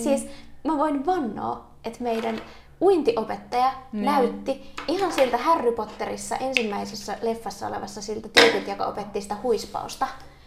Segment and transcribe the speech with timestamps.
[0.00, 0.26] Siis
[0.64, 2.40] mä voin vannoa, että meidän
[2.80, 4.04] uintiopettaja Niin.
[4.04, 10.06] näytti ihan siltä Harry Potterissa ensimmäisessä leffassa olevassa siltä tyypit, joka opetti sitä huispausta.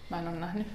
[0.09, 0.67] Mä en ole nähnyt.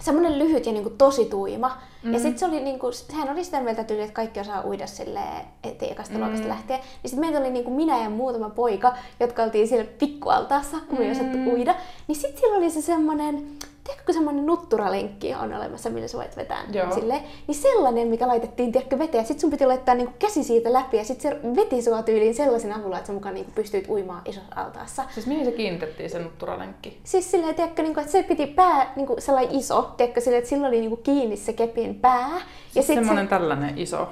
[0.00, 1.76] Semmoinen lyhyt ja niinku tosi tuima.
[2.02, 2.12] Mm.
[2.12, 5.44] Ja sitten se oli niinku, sehän oli sitä mieltä tyyli, että kaikki osaa uida silleen,
[5.64, 6.20] eti ekasta mm.
[6.20, 6.80] luokasta lähtien.
[6.80, 11.04] Niin sitten meitä oli niinku minä ja muutama poika, jotka oltiin siellä pikkualtaassa, kun me
[11.04, 11.74] ei osattu uida.
[12.08, 13.46] Niin sitten sillä oli se semmoinen,
[13.90, 16.94] tiedätkö semmoinen nutturalenkki on olemassa, millä sä voit vetää Joo.
[16.94, 17.20] silleen.
[17.46, 19.26] Niin sellainen, mikä laitettiin, tiedätkö, veteen.
[19.26, 22.72] Sitten sun piti laittaa niinku käsi siitä läpi ja sitten se veti sua tyyliin sellaisen
[22.72, 25.04] avulla, että sä mukaan niinku pystyit uimaan isossa altaassa.
[25.14, 27.00] Siis mihin se kiinnitettiin se nutturalenkki?
[27.04, 30.38] Siis silleen, tiedätkö, niin kuin, että se piti pää niin kuin sellainen iso, tiedätkö, silleen,
[30.38, 32.40] että sillä oli niin kuin kiinni se kepin pää.
[32.70, 34.08] Siis sit semmonen tällainen iso.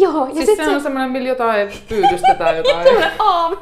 [0.00, 2.84] Joo, ja Siis sit se se, on semmoinen, millä jotain pyydystetään jotain.
[2.84, 3.52] Semmoinen aam.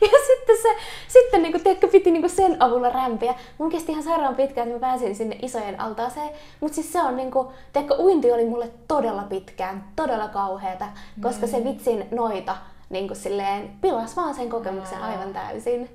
[0.00, 0.68] Ja sitten se,
[1.08, 3.34] sitten niinku, tiedätkö, piti niinku sen avulla rämpiä.
[3.58, 6.28] Mun kesti ihan sairaan pitkään, että mä pääsin sinne isojen altaaseen.
[6.60, 10.84] Mutta siis se on niinku, tiedätkö, uinti oli mulle todella pitkään, todella kauheata,
[11.22, 12.56] koska se vitsin noita
[12.90, 15.88] niinku silleen pilas vaan sen kokemuksen aivan täysin.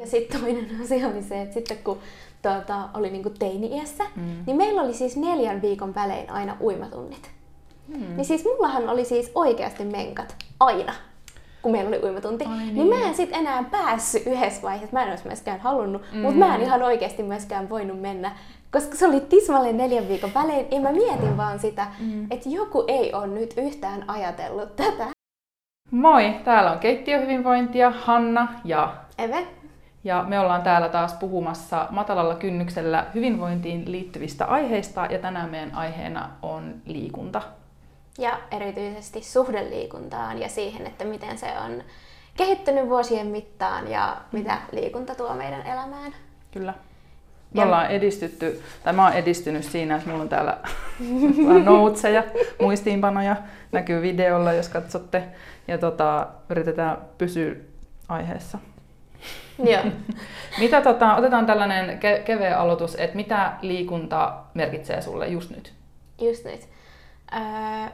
[0.00, 1.98] Ja sitten toinen asia oli se, että sitten kun
[2.42, 4.42] tuota, oli niinku teini-iässä, Mm.
[4.46, 7.30] niin meillä oli siis neljän viikon välein aina uimatunnit.
[7.88, 8.16] Hmm.
[8.16, 10.92] Niin siis mullahan oli siis oikeasti menkat aina,
[11.62, 12.44] kun meillä oli uimatunti.
[12.44, 12.74] Ai niin.
[12.74, 12.90] niin.
[12.90, 16.18] niin mä en sit enää päässyt yhdessä vaiheessa, mä en olisi myöskään halunnut, mm.
[16.18, 18.32] mutta mä en ihan oikeasti myöskään voinut mennä,
[18.72, 22.26] koska se oli tismalleen neljän viikon välein, ja mä mietin vaan sitä, mm.
[22.30, 25.06] että joku ei ole nyt yhtään ajatellut tätä.
[25.90, 29.46] Moi, täällä on keittiöhyvinvointia, Hanna ja Eve?
[30.04, 36.30] ja me ollaan täällä taas puhumassa matalalla kynnyksellä hyvinvointiin liittyvistä aiheista ja tänään meidän aiheena
[36.42, 37.42] on liikunta.
[38.18, 41.82] Ja erityisesti suhdeliikuntaan ja siihen, että miten se on
[42.36, 46.14] kehittynyt vuosien mittaan ja mitä liikunta tuo meidän elämään.
[46.50, 46.74] Kyllä.
[47.54, 50.58] Me ollaan edistytty, tai mä oon edistynyt siinä, että mulla on täällä
[51.46, 52.24] vähän noutseja,
[52.60, 53.36] muistiinpanoja,
[53.72, 55.24] näkyy videolla, jos katsotte.
[55.68, 57.54] Ja tota, yritetään pysyä
[58.08, 58.58] aiheessa.
[59.58, 59.82] Joo.
[60.60, 65.72] Mitä tota, otetaan tällainen ke- keveä aloitus, että mitä liikunta merkitsee sulle just nyt?
[66.20, 66.68] Just nyt.
[67.32, 67.90] Öö,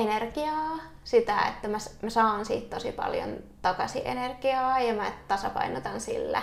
[0.00, 6.42] energiaa, sitä, että mä, mä saan siitä tosi paljon takaisin energiaa ja mä tasapainotan sillä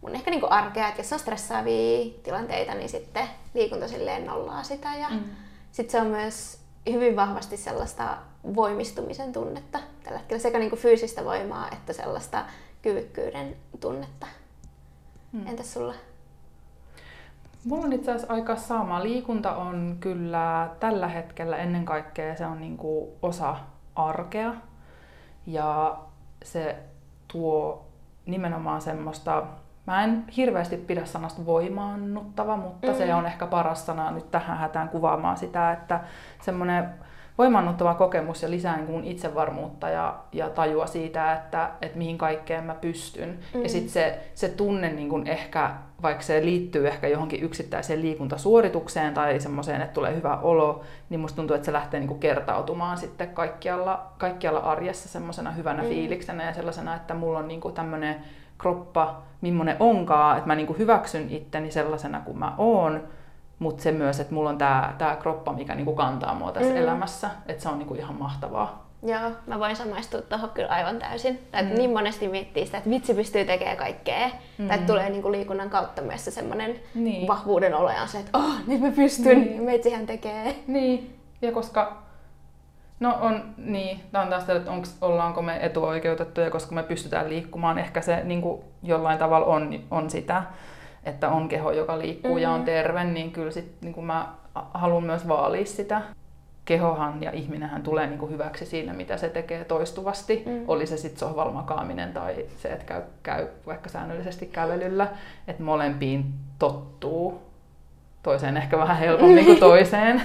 [0.00, 4.94] mun ehkä niinku arkea, että jos on stressaavia tilanteita, niin sitten liikunta silleen nollaa sitä
[4.94, 5.24] ja mm.
[5.72, 6.58] sitten se on myös
[6.90, 8.18] hyvin vahvasti sellaista
[8.54, 12.44] voimistumisen tunnetta tällä hetkellä, sekä niinku fyysistä voimaa että sellaista
[12.82, 14.26] kyvykkyyden tunnetta.
[15.32, 15.46] Mm.
[15.46, 15.94] Entäs sulla?
[17.66, 19.02] Mulla on itse asiassa aika sama.
[19.02, 23.56] Liikunta on kyllä tällä hetkellä ennen kaikkea se on niinku osa
[23.94, 24.54] arkea
[25.46, 25.96] ja
[26.44, 26.76] se
[27.32, 27.86] tuo
[28.26, 29.42] nimenomaan semmoista,
[29.86, 32.94] mä en hirveästi pidä sanasta voimaannuttava, mutta mm.
[32.94, 36.00] se on ehkä paras sana nyt tähän hätään kuvaamaan sitä, että
[36.42, 36.88] semmoinen
[37.38, 42.64] voimaannuttava kokemus ja lisää niin kuin itsevarmuutta ja, ja tajua siitä, että, että mihin kaikkeen
[42.64, 43.38] mä pystyn.
[43.54, 43.62] Mm.
[43.62, 45.70] Ja sitten se, se tunne niin kuin ehkä,
[46.02, 51.36] vaikka se liittyy ehkä johonkin yksittäiseen liikuntasuoritukseen tai semmoiseen, että tulee hyvä olo, niin musta
[51.36, 55.88] tuntuu, että se lähtee niin kuin kertautumaan sitten kaikkialla, kaikkialla arjessa semmoisena hyvänä mm.
[55.88, 58.16] fiiliksenä ja sellaisena, että mulla on niin kuin tämmöinen
[58.58, 63.02] kroppa, millainen onkaan, että mä niin kuin hyväksyn itteni sellaisena kuin mä oon,
[63.58, 66.76] mutta se myös, että mulla on tämä tää kroppa, mikä niinku kantaa mua tässä mm.
[66.76, 68.86] elämässä, että se on niinku ihan mahtavaa.
[69.02, 71.38] Joo, mä voin samaistua tuohon kyllä aivan täysin.
[71.52, 71.74] Tai mm.
[71.74, 74.30] niin monesti miettii sitä, että vitsi pystyy tekemään kaikkea.
[74.58, 74.68] Mm.
[74.68, 77.28] Tai tulee niinku liikunnan kautta myös se semmoinen Niin.
[77.28, 79.62] vahvuuden olo ja se, että oh, nyt mä pystyn, Niin.
[79.62, 80.56] meitsihän tekee.
[80.66, 82.06] Niin, ja koska
[83.00, 87.28] No on, niin, tämä on taas sitä, että onks, ollaanko me etuoikeutettuja, koska me pystytään
[87.28, 87.78] liikkumaan.
[87.78, 90.42] Ehkä se niin kuin jollain tavalla on, on sitä,
[91.06, 92.42] että on keho, joka liikkuu mm-hmm.
[92.42, 94.28] ja on terve, niin kyllä sit, niin kuin mä
[94.74, 96.02] haluan myös vaalia sitä.
[96.64, 100.42] Kehohan ja ihminenhän tulee niin kuin hyväksi siinä, mitä se tekee toistuvasti.
[100.46, 100.64] Mm.
[100.68, 105.08] Oli se sitten sohvalla makaaminen tai se, että käy, käy vaikka säännöllisesti kävelyllä.
[105.48, 106.24] Että molempiin
[106.58, 107.42] tottuu.
[108.22, 110.22] Toiseen ehkä vähän helpommin kuin toiseen.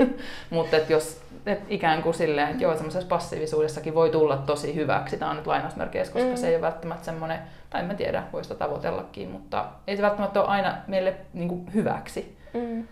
[0.50, 5.16] Mutta jos et ikään kuin silleen, että joo, semmoisessa passiivisuudessakin voi tulla tosi hyväksi.
[5.16, 6.36] Tämä on nyt lainausmerkeissä, koska mm.
[6.36, 7.38] se ei ole välttämättä semmoinen,
[7.70, 11.48] tai en mä tiedä, voi sitä tavoitellakin, mutta ei se välttämättä ole aina meille niin
[11.48, 12.38] kuin hyväksi.
[12.54, 12.86] Mm.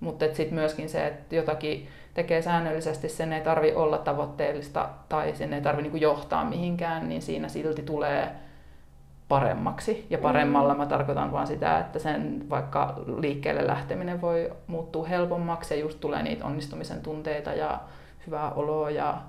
[0.00, 5.52] Mutta sitten myöskin se, että jotakin tekee säännöllisesti, sen ei tarvi olla tavoitteellista tai sen
[5.52, 8.30] ei tarvi niinku johtaa mihinkään, niin siinä silti tulee
[9.28, 10.06] paremmaksi.
[10.10, 15.80] Ja paremmalla mä tarkoitan vaan sitä, että sen vaikka liikkeelle lähteminen voi muuttua helpommaksi ja
[15.80, 17.80] just tulee niitä onnistumisen tunteita ja
[18.26, 19.20] hyvää oloa ja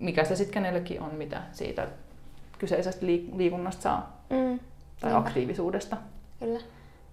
[0.00, 1.86] mikä se sitten kenellekin on, mitä siitä
[2.64, 4.58] kyseisestä liik- liikunnasta saa Mm.
[5.00, 5.96] tai aktiivisuudesta.
[6.40, 6.60] Kyllä.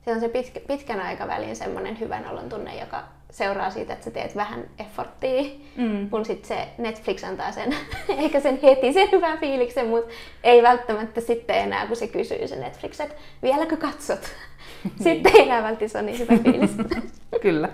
[0.06, 4.12] Se on se pitkä, pitkän aikavälin semmoinen hyvän olon tunne, joka seuraa siitä, että sä
[4.12, 5.42] teet vähän efforttia,
[5.76, 6.10] Mm.
[6.10, 7.76] kun sitten se Netflix antaa sen,
[8.24, 10.14] ehkä sen heti sen hyvän fiiliksen, mutta
[10.44, 14.20] ei välttämättä sitten enää, kun se kysyy se Netflix, että vieläkö katsot?
[15.04, 16.72] Sitten ei enää välttämättä ole niin hyvä fiilis.
[17.42, 17.70] Kyllä.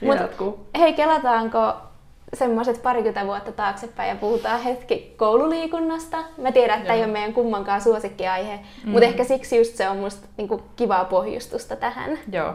[0.00, 0.66] Mut- Jatkuu.
[0.78, 1.74] Hei, kelataanko
[2.34, 6.16] semmoiset parikymmentä vuotta taaksepäin ja puhutaan hetki koululiikunnasta.
[6.38, 7.04] Mä tiedän, että tämä ei Joo.
[7.06, 8.90] ole meidän kummankaan suosikkiaihe, mm.
[8.90, 12.18] Mutta ehkä siksi just se on musta niinku, kivaa pohjustusta tähän.
[12.32, 12.54] Joo.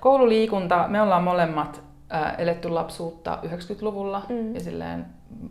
[0.00, 4.54] Koululiikunta, me ollaan molemmat ää, eletty lapsuutta 90-luvulla Mm.
[4.54, 5.06] ja silleen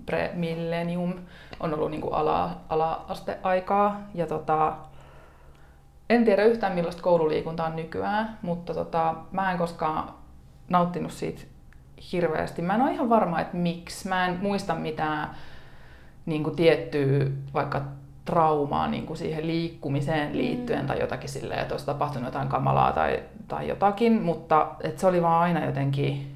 [0.05, 1.13] pre-millennium
[1.59, 4.01] on ollut niinku ala, ala-asteaikaa.
[4.13, 4.73] Ja tota,
[6.09, 10.13] en tiedä yhtään millaista koululiikunta on nykyään, mutta tota, mä en koskaan
[10.69, 11.41] nauttinut siitä
[12.11, 12.61] hirveästi.
[12.61, 14.07] Mä en ole ihan varma, että miksi.
[14.07, 15.29] Mä en muista mitään
[16.25, 17.81] niin kuin tiettyä vaikka
[18.25, 20.87] traumaa niin kuin siihen liikkumiseen liittyen Mm.
[20.87, 25.21] tai jotakin silleen, että olisi tapahtunut jotain kamalaa tai, tai jotakin, mutta että se oli
[25.21, 26.35] vaan aina jotenkin,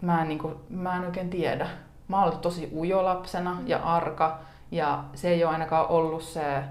[0.00, 1.66] mä en, niin kuin, mä en oikein tiedä.
[2.08, 4.38] Mä oon ollut tosi ujo lapsena ja arka
[4.70, 6.62] ja se ei ole ainakaan ollut se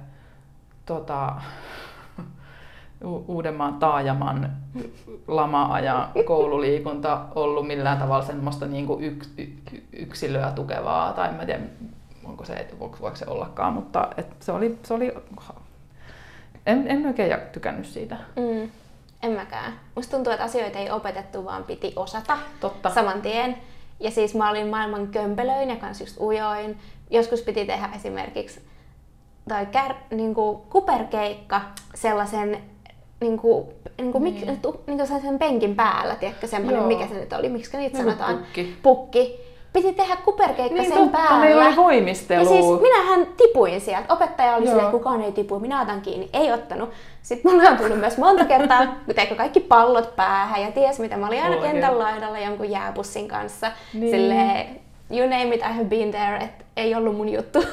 [0.85, 1.33] tota,
[3.03, 4.51] Uudenmaan taajaman
[5.27, 9.47] lama-ajan koululiikunta ollut millään tavalla semmoista niin kuin yks, y,
[9.93, 11.59] yksilöä tukevaa, tai en mä tiedä,
[12.23, 15.13] onko se, voiko, voiko se ollakaan, mutta et se oli, se oli
[16.65, 18.17] en, en oikein ja- tykännyt siitä.
[18.35, 18.69] Mm.
[19.23, 19.73] En mäkään.
[19.95, 22.89] Musta tuntuu, että asioita ei opetettu, vaan piti osata Totta.
[22.89, 23.57] saman tien.
[23.99, 26.77] Ja siis mä olin maailman kömpelöin ja kans just ujoin.
[27.09, 28.67] Joskus piti tehdä esimerkiksi
[29.47, 31.61] tai kär, niinku, kuperkeikka
[31.95, 32.57] sellaisen
[33.19, 34.59] niinku, niinku, mik, Niin.
[34.61, 36.87] tu, niinku sellaisen penkin päällä, tiedätkö, semmoinen, Joo.
[36.87, 38.37] mikä se nyt oli, miksi niitä Joku sanotaan?
[38.37, 38.75] pukki.
[38.83, 39.47] Pukki.
[39.73, 41.39] Piti tehdä kuperkeikka Niin sen totta, päällä.
[41.39, 42.43] meillä oli voimistelu.
[42.43, 44.13] Ja siis minähän tipuin sieltä.
[44.13, 44.73] Opettaja oli Joo.
[44.73, 46.29] silleen, kukaan ei tipu, minä otan kiinni.
[46.33, 46.89] Ei ottanut.
[47.21, 51.17] Sitten mulle on tullut myös monta kertaa, kun teikö kaikki pallot päähän ja ties mitä.
[51.17, 51.71] Mä olin aina Oikein.
[51.71, 53.71] kentän laidalla jonkun jääpussin kanssa.
[53.93, 54.11] Niin.
[54.11, 54.79] Silleen,
[55.11, 56.37] you name it, I have been there.
[56.37, 57.63] Et ei ollut mun juttu.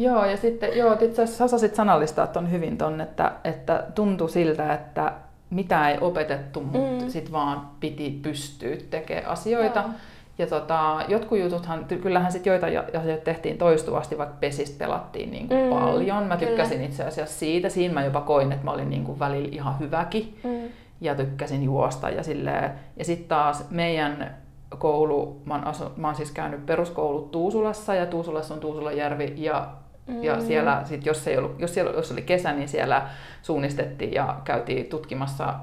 [0.00, 4.74] Joo, ja sitten joo, itse asiassa osasit sanallistaa ton hyvin ton, että, että tuntui siltä,
[4.74, 5.12] että
[5.50, 7.10] mitä ei opetettu, mutta Mm.
[7.10, 9.80] sit vaan piti pystyä tekemään asioita.
[9.80, 9.90] Joo.
[10.38, 12.66] Ja tota, jotkut jututhan, kyllähän sit joita
[12.98, 16.24] asioita tehtiin toistuvasti, vaikka pesistä pelattiin niin kuin Mm, paljon.
[16.24, 16.50] Mä kyllä.
[16.50, 17.68] tykkäsin itse asiassa siitä.
[17.68, 20.68] Siinä mä jopa koin, että mä olin niin kuin välillä ihan hyväkin Mm.
[21.00, 22.70] ja tykkäsin juosta ja silleen.
[22.96, 24.36] Ja sitten taas meidän
[24.78, 29.68] koulu, mä oon, asu, mä oon siis käynyt peruskoulut Tuusulassa ja Tuusulassa on Tuusulajärvi ja,
[30.06, 30.24] mm.
[30.24, 33.08] ja siellä sit, jos, ei ollut, jos, siellä, jos oli kesä, niin siellä
[33.42, 35.54] suunnistettiin ja käytiin tutkimassa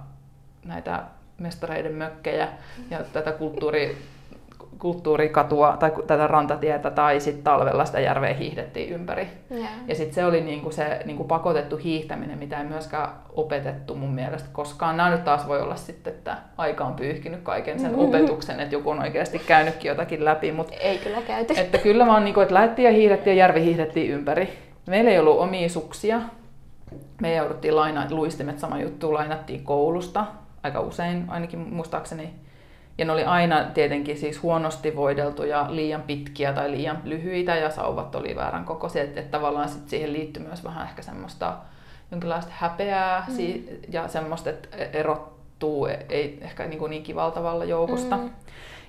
[0.65, 1.03] näitä
[1.37, 2.47] mestareiden mökkejä
[2.89, 3.97] ja tätä kulttuuri,
[4.79, 9.27] kulttuurikatua tai tätä rantatietä tai sitten talvella sitä järveä hiihdettiin ympäri.
[9.51, 9.69] Yeah.
[9.87, 14.49] Ja sitten se oli niinku se niinku pakotettu hiihtäminen, mitä ei myöskään opetettu mun mielestä
[14.51, 14.97] koskaan.
[14.97, 18.89] Nämä nyt taas voi olla sitten, että aika on pyyhkinyt kaiken sen opetuksen, että joku
[18.89, 20.51] on oikeasti käynytkin jotakin läpi.
[20.51, 21.53] Mutta Ei kyllä käyty.
[21.57, 24.49] että kyllä vaan niinku, että lähdettiin ja hiihdettiin ja järvi hiihdettiin ympäri.
[24.87, 26.21] Meillä ei ollut omia suksia.
[27.21, 30.25] Me jouduttiin lainaa, luistimet sama juttu, lainattiin koulusta
[30.63, 32.33] aika usein, ainakin muistaakseni.
[32.97, 38.15] Ja ne oli aina tietenkin siis huonosti voideltuja, liian pitkiä tai liian lyhyitä ja sauvat
[38.15, 39.03] oli väärän kokoisia.
[39.03, 41.57] Että, että tavallaan sit siihen liittyi myös vähän ehkä semmoista
[42.11, 43.63] jonkinlaista häpeää mm.
[43.89, 48.17] ja semmoista, että erottuu ei ehkä niin, kuin niin kivalla tavalla joukosta.
[48.17, 48.29] Mm.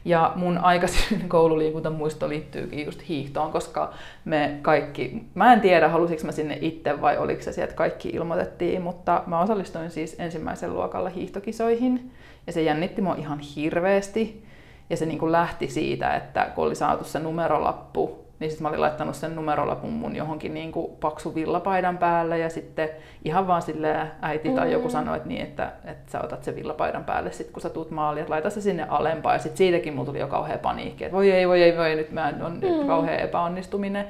[0.05, 3.93] Ja mun aikaisin koululiikuntamuisto liittyykin just hiihtoon, koska
[4.25, 8.83] me kaikki, mä en tiedä halusinko mä sinne itse vai oliko se sieltä kaikki ilmoitettiin,
[8.83, 12.11] mutta mä osallistuin siis ensimmäisen luokalla hiihtokisoihin
[12.49, 14.45] ja se jännitti mua ihan hirveästi.
[14.91, 18.69] Ja se niin kuin lähti siitä, että kun oli saatu se numerolappu, niin sitten mä
[18.69, 22.89] olin laittanut sen numerolapun mun johonkin niin kuin paksu villapaidan päälle ja sitten
[23.25, 24.93] ihan vaan sille äiti tai joku Mm.
[24.93, 28.21] sanoi, että, niin, että, että sä otat sen villapaidan päälle sit kun sä tuut maaliin,
[28.21, 31.31] että laita se sinne alempaan ja sitten siitäkin mulla tuli jo kauhea paniikki, että voi
[31.31, 32.87] ei, voi ei, voi ei, nyt mä on Mm.
[32.87, 34.07] kauhea epäonnistuminen.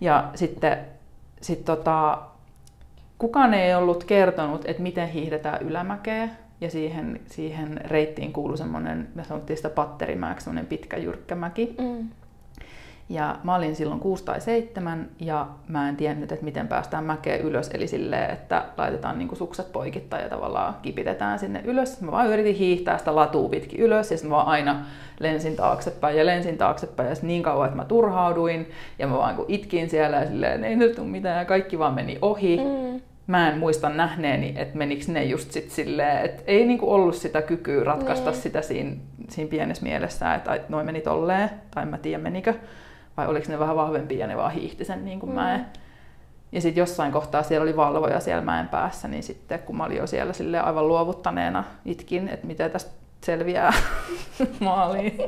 [0.00, 0.78] Ja sitten
[1.40, 2.18] sit tota,
[3.18, 6.28] kukaan ei ollut kertonut, että miten hiihdetään ylämäkeä.
[6.60, 11.74] Ja siihen, siihen reittiin kuului semmoinen, me sanottiin sitä patterimäeksi, semmoinen pitkä jyrkkä mäki.
[11.78, 12.08] Mm.
[13.08, 17.40] Ja mä olin silloin 6 tai 7 ja mä en tiennyt, että miten päästään mäkeen
[17.40, 17.70] ylös.
[17.74, 22.00] Eli silleen, että laitetaan niinku sukset poikittain ja tavallaan kipitetään sinne ylös.
[22.00, 24.84] Mä vaan yritin hiihtää sitä latua pitkin ylös ja sitten mä vaan aina
[25.20, 27.08] lensin taaksepäin ja lensin taaksepäin.
[27.08, 30.76] Ja niin kauan, että mä turhauduin ja mä vaan kun itkin siellä ja silleen, ei
[30.76, 32.56] nyt tule mitään ja kaikki vaan meni ohi.
[32.56, 33.00] Mm.
[33.28, 37.42] Mä en muista nähneeni, että menikö ne just sit silleen, että ei niinku ollut sitä
[37.42, 38.40] kykyä ratkaista Niin.
[38.42, 38.96] sitä siinä,
[39.28, 42.54] siinä pienessä mielessä, että noin meni tolleen, tai en mä tiedä menikö,
[43.16, 45.34] vai oliko ne vähän vahvempia ja ne vaan hiihti sen niin kuin Mm.
[45.34, 45.66] mäen.
[46.52, 49.96] Ja sitten jossain kohtaa siellä oli valvoja siellä mäen päässä, niin sitten kun mä olin
[49.96, 52.90] jo siellä silleen aivan luovuttaneena itkin, että miten tästä
[53.24, 53.72] selviää
[54.60, 55.18] maaliin.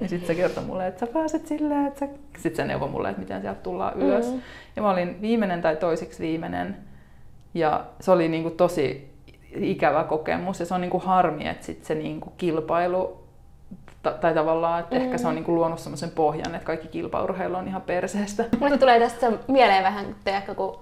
[0.00, 2.08] Ja sitten se kertoi mulle, että sä pääset silleen, että sä...
[2.38, 4.32] Sitten se neuvoi mulle, että miten sieltä tullaan ylös.
[4.32, 4.40] Mm.
[4.76, 6.76] Ja mä olin viimeinen tai toisiksi viimeinen.
[7.56, 9.10] Ja se oli niinku tosi
[9.60, 13.26] ikävä kokemus ja se on niinku harmi, että sit se niinku kilpailu
[14.20, 15.02] tai tavallaan, että mm.
[15.02, 18.44] ehkä se on niinku luonut semmoisen pohjan, että kaikki kilpaurheilu on ihan perseestä.
[18.60, 20.78] Mulle tulee tästä mieleen vähän, että kun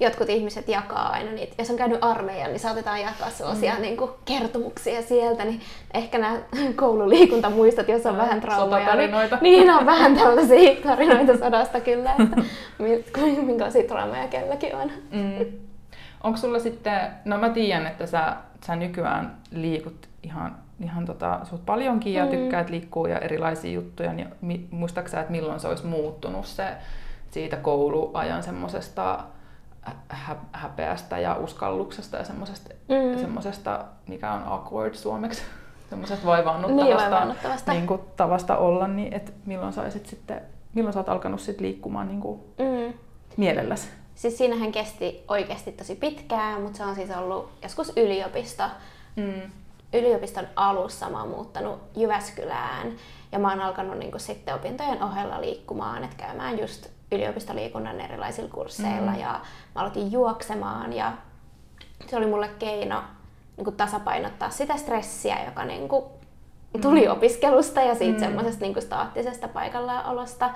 [0.00, 3.80] jotkut ihmiset jakaa aina niitä, jos on käynyt armeijan, niin saatetaan jakaa sellaisia mm.
[3.80, 5.60] niin kuin kertomuksia sieltä, niin
[5.94, 6.38] ehkä nämä
[6.76, 8.96] koululiikuntamuistot, jos on ja, vähän traumaa.
[8.96, 12.42] Niin, niin, on vähän tällaisia tarinoita sodasta kyllä, että
[13.46, 14.90] minkälaisia traumaja kelläkin on.
[15.10, 15.65] Mm.
[16.22, 21.66] Onko sulla sitten, no mä tiedän, että sä, sä nykyään liikut ihan, ihan tota, suht
[21.66, 22.30] paljonkin ja mm.
[22.30, 26.76] tykkäät liikkua ja erilaisia juttuja, niin muistaaksä, että milloin se olisi muuttunut se
[27.30, 29.24] siitä kouluajan semmoisesta
[30.08, 33.20] hä- häpeästä ja uskalluksesta ja semmoisesta, mm.
[33.20, 35.42] semmoisesta mikä on awkward suomeksi,
[35.90, 37.72] semmoisesta vaivaannuttavasta, niin, vaivaannuttavasta.
[37.72, 40.40] Niin kuin, tavasta olla, niin että milloin saisit sitten,
[40.74, 42.94] milloin sä oot alkanut sit liikkumaan niin kuin mm.
[43.36, 43.88] mielelläsi?
[44.16, 48.62] Siis siinähän kesti oikeasti tosi pitkään, mutta se on siis ollut joskus yliopisto.
[49.16, 49.50] Mm.
[49.92, 52.92] Yliopiston alussa mä oon muuttanut Jyväskylään
[53.32, 59.10] ja mä oon alkanut niin sitten opintojen ohella liikkumaan, että käymään just yliopistoliikunnan erilaisilla kursseilla
[59.10, 59.18] mm.
[59.18, 59.40] ja
[59.74, 61.12] mä aloitin juoksemaan ja
[62.06, 63.02] se oli mulle keino
[63.56, 66.04] niin kuin tasapainottaa sitä stressiä, joka niin kuin
[66.82, 67.12] tuli mm.
[67.12, 68.20] opiskelusta ja siitä mm.
[68.20, 70.50] semmoisesta niin staattisesta paikallaolosta.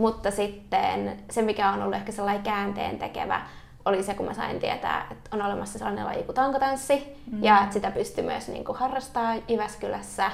[0.00, 3.40] Mutta sitten se, mikä on ollut ehkä sellainen käänteen tekevä,
[3.84, 7.44] oli se, kun mä sain tietää, että on olemassa sellainen laji kuin tankotanssi mm.
[7.44, 10.30] ja että sitä pystyy myös niin kuin harrastamaan Jyväskylässä.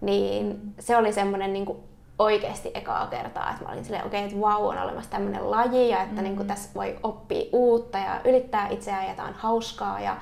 [0.00, 1.78] Niin se oli semmoinen niin kuin
[2.18, 5.50] oikeasti ekaa kertaa, että mä olin silleen, okei, okay, että vau, wow, on olemassa tämmöinen
[5.50, 6.22] laji ja että mm.
[6.22, 10.16] niin kuin, tässä voi oppia uutta ja ylittää itseään ja tämä on hauskaa ja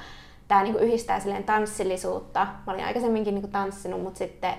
[0.49, 2.47] tämä niin kuin, yhdistää silleen tanssillisuutta.
[2.67, 4.55] Mä olin aikaisemminkin niin kuin, tanssinut, mutta sitten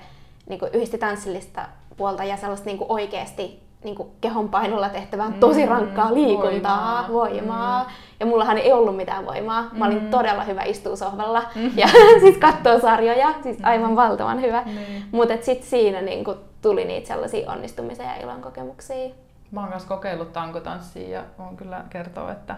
[0.49, 1.65] niin kuin, yhdisti tanssillista
[1.97, 7.13] puolta ja sellaista niin kuin, oikeasti niin kuin kehonpainolla tehtävää tosi mm, rankkaa liikuntaa, voimaa.
[7.13, 7.83] voimaa.
[7.83, 7.89] Mm.
[8.19, 9.69] Ja mullahan ei ollut mitään voimaa.
[9.71, 10.09] Mä olin mm.
[10.09, 11.71] todella hyvä istua sohvalla mm.
[11.75, 11.87] ja
[12.21, 13.95] siis katsoo sarjoja, siis aivan mm.
[13.95, 14.63] valtavan hyvä.
[14.65, 14.73] Mm.
[15.11, 19.09] Mutta sitten siinä niin kuin, tuli niitä sellaisia onnistumisia ja ilon kokemuksia.
[19.51, 22.55] Mä oon myös kokeillut tankotanssia ja voin kyllä kertoa, että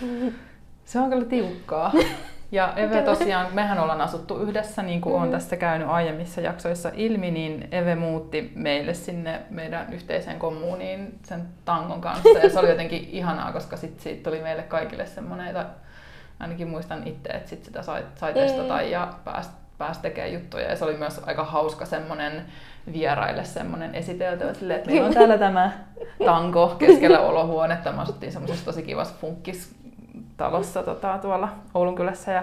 [0.84, 1.92] se on kyllä tiukkaa.
[2.52, 5.22] Ja Eve tosiaan, mehän ollaan asuttu yhdessä, niin kuin mm.
[5.22, 11.48] on tässä käynyt aiemmissa jaksoissa ilmi, niin Eve muutti meille sinne meidän yhteiseen kommuuniin sen
[11.64, 12.38] tangon kanssa.
[12.38, 15.56] Ja se oli jotenkin ihanaa, koska sit siitä tuli meille kaikille semmoinen,
[16.40, 20.70] ainakin muistan itse, että sit sitä sai, sai testata ja pääsi pääs tekemään juttuja.
[20.70, 22.44] Ja se oli myös aika hauska semmoinen
[22.92, 25.72] vieraille semmoinen esitelty, että meillä on täällä tämä
[26.26, 27.92] tanko keskellä olohuonetta.
[27.92, 29.81] Me asuttiin semmoisessa tosi kivassa funkkis
[30.42, 32.42] talossa tota, tuolla Oulunkylässä ja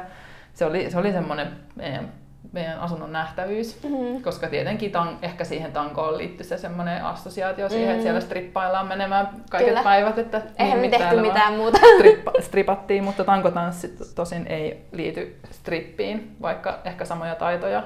[0.54, 2.12] se oli, se oli semmoinen meidän,
[2.52, 4.22] meidän asunnon nähtävyys, mm-hmm.
[4.22, 7.94] koska tietenkin tan, ehkä siihen tankoon liittyy se semmoinen assosiaatio siihen, mm-hmm.
[7.94, 9.84] että siellä strippaillaan menemään kaiket Kyllä.
[9.84, 10.18] päivät.
[10.18, 11.80] Että Eihän me tehty mitään muuta.
[11.98, 17.80] Strippa, stripattiin, mutta tankotanssi tosin ei liity strippiin, vaikka ehkä samoja taitoja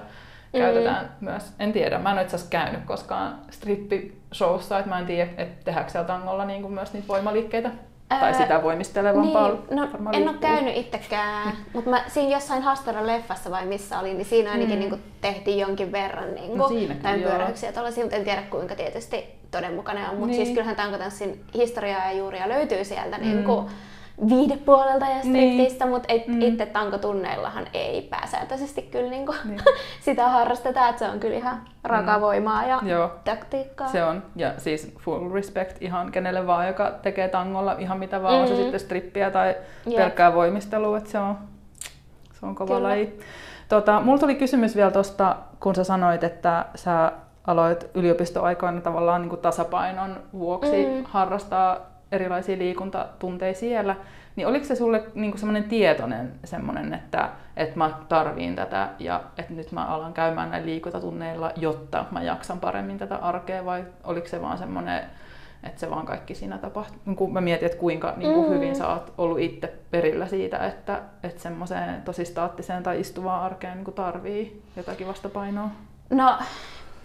[0.53, 0.59] mm.
[0.59, 1.53] käytetään myös.
[1.59, 5.63] En tiedä, mä en ole itse asiassa käynyt koskaan strippi-showssa, että mä en tiedä, että
[5.65, 7.71] tehdäänkö siellä tangolla niin kuin myös niitä voimaliikkeitä.
[8.19, 13.51] Tai sitä voimistelevampaa niin, no, En ole käynyt itsekään, mutta mä siinä jossain Hastara leffassa
[13.51, 14.79] vai missä olin, niin siinä ainakin mm.
[14.79, 18.75] niin kuin, tehtiin jonkin verran niin kuin, no tai pyöräyksiä tuollaisia, mutta en tiedä kuinka
[18.75, 20.15] tietysti todenmukainen on.
[20.15, 20.45] Mutta siis niin.
[20.45, 23.23] siis kyllähän tankotanssin historiaa ja juuria löytyy sieltä mm.
[23.23, 23.65] niin kuin,
[24.29, 25.93] viidepuolelta ja striptistä, niin.
[25.93, 26.41] mutta mm.
[26.41, 29.59] itse tankotunneillahan ei pääsääntöisesti kyllä niinku niin.
[30.05, 32.69] sitä harrasteta, että se on kyllä ihan rakavoimaa mm.
[32.69, 33.11] ja Joo.
[33.23, 33.87] taktiikkaa.
[33.87, 38.35] Se on, ja siis full respect ihan kenelle vaan, joka tekee tangolla ihan mitä vaan,
[38.35, 38.41] mm.
[38.41, 38.59] on se mm.
[38.59, 39.55] sitten strippiä tai
[39.87, 39.95] yep.
[39.95, 41.37] pelkkää voimistelua, että se on,
[42.39, 42.89] se on kova kyllä.
[42.89, 43.19] laji.
[43.69, 47.11] Tota, mulla tuli kysymys vielä tuosta, kun sä sanoit, että sä
[47.47, 51.03] aloit yliopistoaikoina tavallaan niin kuin tasapainon vuoksi mm.
[51.03, 53.95] harrastaa erilaisia liikuntatunteja siellä,
[54.35, 59.53] niin oliko se sulle niin semmoinen tietoinen semmoinen, että, että mä tarviin tätä ja että
[59.53, 64.41] nyt mä alan käymään näillä liikuntatunneilla, jotta mä jaksan paremmin tätä arkea vai oliko se
[64.41, 65.03] vaan semmoinen,
[65.63, 67.01] että se vaan kaikki siinä tapahtuu.
[67.05, 68.53] Niin kun mä mietin, että kuinka niin kuin mm.
[68.53, 73.77] hyvin sä oot ollut itse perillä siitä, että, että semmoiseen tosi staattiseen tai istuvaan arkeen
[73.77, 75.69] niin tarvii jotakin vastapainoa.
[76.09, 76.37] No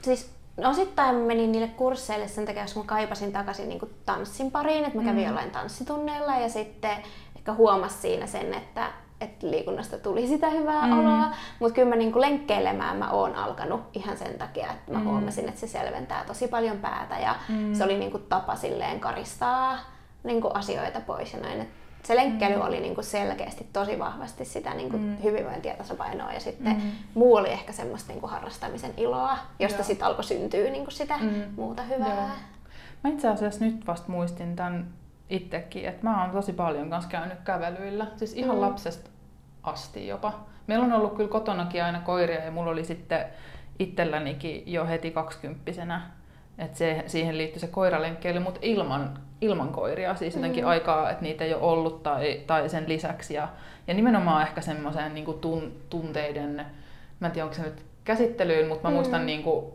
[0.03, 4.85] siis osittain mä menin niille kursseille sen takia, jos mä kaipasin takaisin niin tanssin pariin,
[4.85, 5.27] että mä kävin mm.
[5.27, 6.97] jollain tanssitunneilla ja sitten
[7.37, 10.99] ehkä huomasin siinä sen, että, että liikunnasta tuli sitä hyvää mm.
[10.99, 11.25] oloa,
[11.61, 15.05] mutta kyllä mä niin lenkkeilemään mä oon alkanut ihan sen takia, että mä mm.
[15.05, 17.75] huomasin, että se selventää tosi paljon päätä ja mm.
[17.75, 19.79] se oli niin tapa silleen karistaa
[20.25, 21.69] niin asioita pois ja näin.
[22.09, 22.63] Se lenkkeily mm.
[22.63, 25.17] oli niinku selkeästi tosi vahvasti sitä niinku mm.
[25.23, 26.91] hyvinvointia ja tasapainoa ja sitten mm.
[27.15, 31.43] muu oli ehkä semmoista niinku harrastamisen iloa, josta sitten alkoi syntyä niinku sitä mm.
[31.57, 32.09] muuta hyvää.
[32.09, 32.29] Joo.
[33.05, 34.89] Mä itse asiassa nyt vasta muistin tämän
[35.31, 38.61] itsekin, että mä oon tosi paljon kanssa käynyt kävelyillä, siis ihan mm.
[38.61, 39.11] lapsesta
[39.63, 40.33] asti jopa.
[40.67, 43.25] Meillä on ollut kyllä kotonakin aina koiria ja mulla oli sitten
[43.79, 46.03] itsellänikin jo heti kaksikymppisenä
[46.59, 50.71] että se, siihen liittyy se koiralenkkeily, mutta ilman, ilman koiria, siis jotenkin mm.
[50.71, 53.35] aikaa, että niitä ei ole ollut tai, tai sen lisäksi.
[53.35, 53.49] Ja,
[53.87, 56.67] ja nimenomaan ehkä semmoiseen niin tun, tunteiden,
[57.21, 58.95] mä en tiedä onko se nyt käsittelyyn, mutta mä mm.
[58.95, 59.67] muistan niin kuin,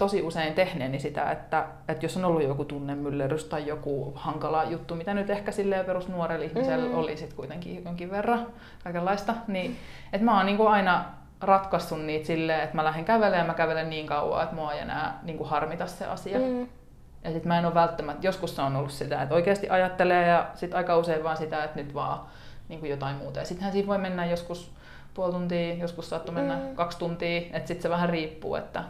[0.00, 4.94] tosi usein tehneeni sitä, että, että jos on ollut joku tunnemyllerys tai joku hankala juttu,
[4.94, 6.94] mitä nyt ehkä silleen perusnuorella ihmisellä mm.
[6.94, 8.46] oli sit kuitenkin jonkin verran
[8.84, 9.76] kaikenlaista, niin
[10.12, 11.04] että mä oon niin kuin aina
[11.40, 14.80] ratkaissut niitä silleen, että mä lähden kävelemään ja mä kävelen niin kauan, että mua ei
[14.80, 16.38] enää niin kuin harmita se asia.
[16.38, 16.68] Mm.
[17.24, 20.50] Ja sit mä en ole välttämättä, joskus se on ollut sitä, että oikeasti ajattelee ja
[20.54, 22.20] sit aika usein vaan sitä, että nyt vaan
[22.68, 23.38] niin kuin jotain muuta.
[23.38, 24.72] Ja sittenhän siinä voi mennä joskus
[25.14, 26.74] puoli tuntia, joskus saattoi mennä mm.
[26.74, 28.84] kaksi tuntia, että sitten se vähän riippuu, että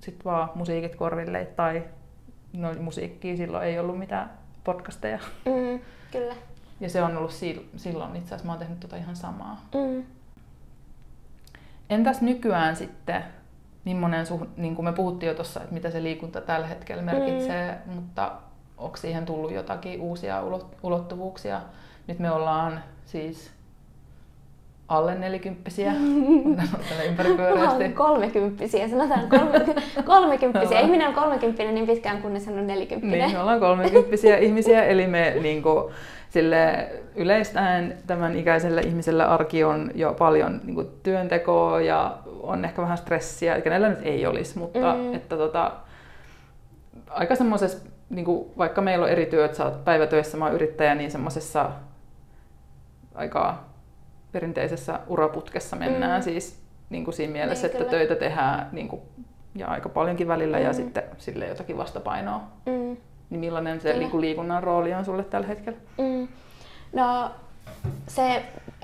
[0.00, 1.82] sitten vaan musiikit korville tai
[2.52, 4.30] no musiikkia silloin ei ollut mitään
[4.64, 5.18] podcasteja.
[5.44, 5.80] Mm,
[6.12, 6.34] kyllä.
[6.80, 7.32] Ja se on ollut
[7.76, 9.68] silloin itse asiassa, mä oon tehnyt tota ihan samaa.
[9.74, 10.04] Mm.
[11.90, 13.24] Entäs nykyään sitten,
[13.84, 17.78] millainen suh, niin kuin me puhuttiin jo tuossa, että mitä se liikunta tällä hetkellä merkitsee,
[17.86, 17.92] mm.
[17.92, 18.32] mutta
[18.78, 20.42] onko siihen tullut jotakin uusia
[20.82, 21.60] ulottuvuuksia?
[22.06, 23.50] Nyt me ollaan siis
[24.88, 25.92] alle nelikymppisiä,
[27.08, 27.88] ympäripyöreästi.
[27.88, 29.28] kolmekymppisiä, sanotaan
[30.04, 30.80] kolmekymppisiä.
[30.80, 33.18] Ihminen on kolmekymppinen niin pitkään, kunnes hän on nelikymppinen.
[33.18, 35.84] Niin, me ollaan kolmekymppisiä ihmisiä, eli me niin kuin,
[36.30, 42.82] sille yleistäen tämän ikäiselle ihmiselle arki on jo paljon niin kuin, työntekoa ja on ehkä
[42.82, 45.14] vähän stressiä, kenellä nyt ei olisi, mutta mm.
[45.14, 45.72] että tota,
[47.10, 50.94] aika semmoisessa, niin kuin, vaikka meillä on eri työt, sä oot päivätöissä, mä oon yrittäjä,
[50.94, 51.70] niin semmoisessa
[53.14, 53.64] aika
[54.32, 56.24] perinteisessä uraputkessa mennään mm.
[56.24, 57.98] siis niin kuin siinä mielessä, niin, että kyllä.
[57.98, 59.02] töitä tehdään niin kuin,
[59.54, 60.64] ja aika paljonkin välillä mm.
[60.64, 62.40] ja sitten sille jotakin vastapainoa.
[62.66, 62.96] Mm.
[63.30, 65.78] Niin millainen se niin kuin liikunnan rooli on sulle tällä hetkellä?
[65.98, 66.28] Mm.
[66.92, 67.30] No
[68.06, 68.42] se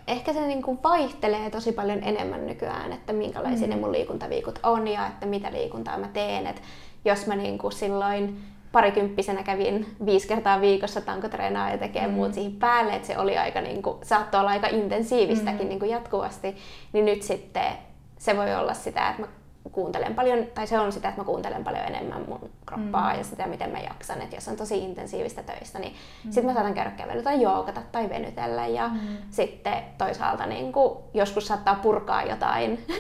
[0.09, 3.75] ehkä se niin kuin vaihtelee tosi paljon enemmän nykyään, että minkälaisia mm.
[3.75, 6.47] ne mun liikuntaviikot on ja että mitä liikuntaa mä teen.
[6.47, 6.63] Et
[7.05, 8.41] jos mä niin kuin silloin
[8.73, 12.13] parikymppisenä kävin viisi kertaa viikossa tankotreenaa ja tekee mm.
[12.13, 15.69] muut siihen päälle, että se oli aika, niin kuin, saattoi olla aika intensiivistäkin mm.
[15.69, 16.57] niin kuin jatkuvasti,
[16.93, 17.73] niin nyt sitten
[18.19, 19.29] se voi olla sitä, että mä
[19.73, 23.19] kuuntelen paljon, tai se on sitä, että mä kuuntelen paljon enemmän mun kroppaa mm.
[23.19, 24.23] ja sitä, miten mä jaksan.
[24.23, 26.31] Että jos on tosi intensiivistä töistä, niin mm.
[26.31, 28.67] sitten mä saatan käydä kävelyä tai joogata tai venytellä.
[28.67, 29.01] Ja mm.
[29.31, 32.95] sitten toisaalta niin kuin, joskus saattaa purkaa jotain mm.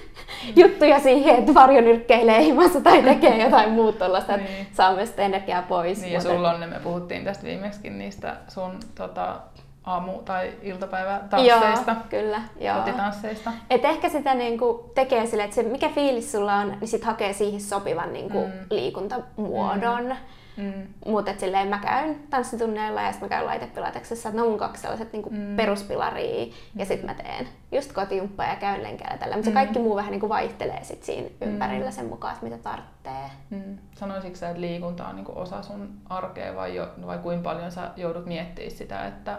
[0.62, 4.66] juttuja siihen, että varjo nyrkkeilee himassa tai tekee jotain muuta tuollaista, että niin.
[4.72, 6.00] saa myös energiaa pois.
[6.00, 9.40] Niin, ja sulla on, me puhuttiin tästä viimeksikin niistä sun tota,
[9.86, 12.78] aamu- tai iltapäivätansseista, joo, kyllä, joo.
[12.78, 13.52] kotitansseista.
[13.70, 17.32] Et ehkä sitä niinku tekee sille, että se mikä fiilis sulla on, niin sit hakee
[17.32, 18.52] siihen sopivan niinku mm.
[18.70, 20.04] liikuntamuodon.
[20.04, 20.16] Mm.
[20.56, 20.72] Mm.
[21.06, 24.82] Mutta silleen mä käyn tanssitunneilla ja sitten mä käyn laitepilateksessa, että ne on mun kaksi
[24.82, 25.56] sellaiset niinku mm.
[25.56, 29.36] peruspilaria ja sitten mä teen just kotijumppaa ja käyn lenkeillä tällä.
[29.36, 29.54] Mutta mm.
[29.54, 31.48] se kaikki muu vähän niinku vaihtelee sit siinä mm.
[31.48, 33.30] ympärillä sen mukaan, että mitä tarvitsee.
[33.50, 33.78] Mm.
[33.94, 37.90] Sanoisitko sä, että liikunta on niinku osa sun arkea vai, jo, vai kuinka paljon sä
[37.96, 39.38] joudut miettimään sitä, että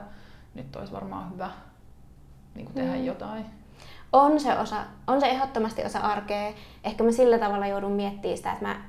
[0.56, 1.50] nyt olisi varmaan hyvä
[2.56, 3.06] niin kuin tehdä mm.
[3.06, 3.46] jotain.
[4.14, 6.54] On se, osa, on se ehdottomasti osa arkea.
[6.84, 8.82] Ehkä mä sillä tavalla joudun miettimään sitä, että mä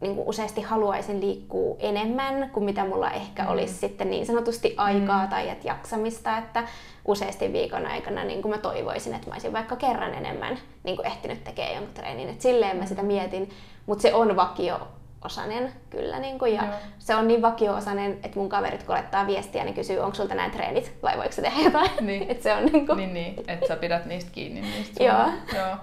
[0.00, 3.50] niin kuin useasti haluaisin liikkua enemmän kuin mitä mulla ehkä mm.
[3.50, 5.28] olisi sitten niin sanotusti aikaa mm.
[5.28, 6.64] tai et jaksamista, että
[7.04, 11.06] useasti viikon aikana niin kuin mä toivoisin, että mä olisin vaikka kerran enemmän niin kuin
[11.06, 12.28] ehtinyt tekemään jonkun treenin.
[12.28, 13.50] Et silleen mä sitä mietin,
[13.86, 14.88] mutta se on vakio
[15.24, 16.18] osanen kyllä.
[16.18, 16.74] Niin kuin, ja Joo.
[16.98, 20.50] se on niin vakio-osanen, että mun kaverit kun laittaa viestiä, niin kysyy, onko sulta näin
[20.50, 21.90] treenit vai voiko se tehdä jotain.
[22.06, 22.26] Niin.
[22.30, 22.96] Et se on niin, kuin...
[22.96, 24.60] niin, niin, että sä pidät niistä kiinni.
[24.60, 25.26] Niistä Joo.
[25.56, 25.76] Joo.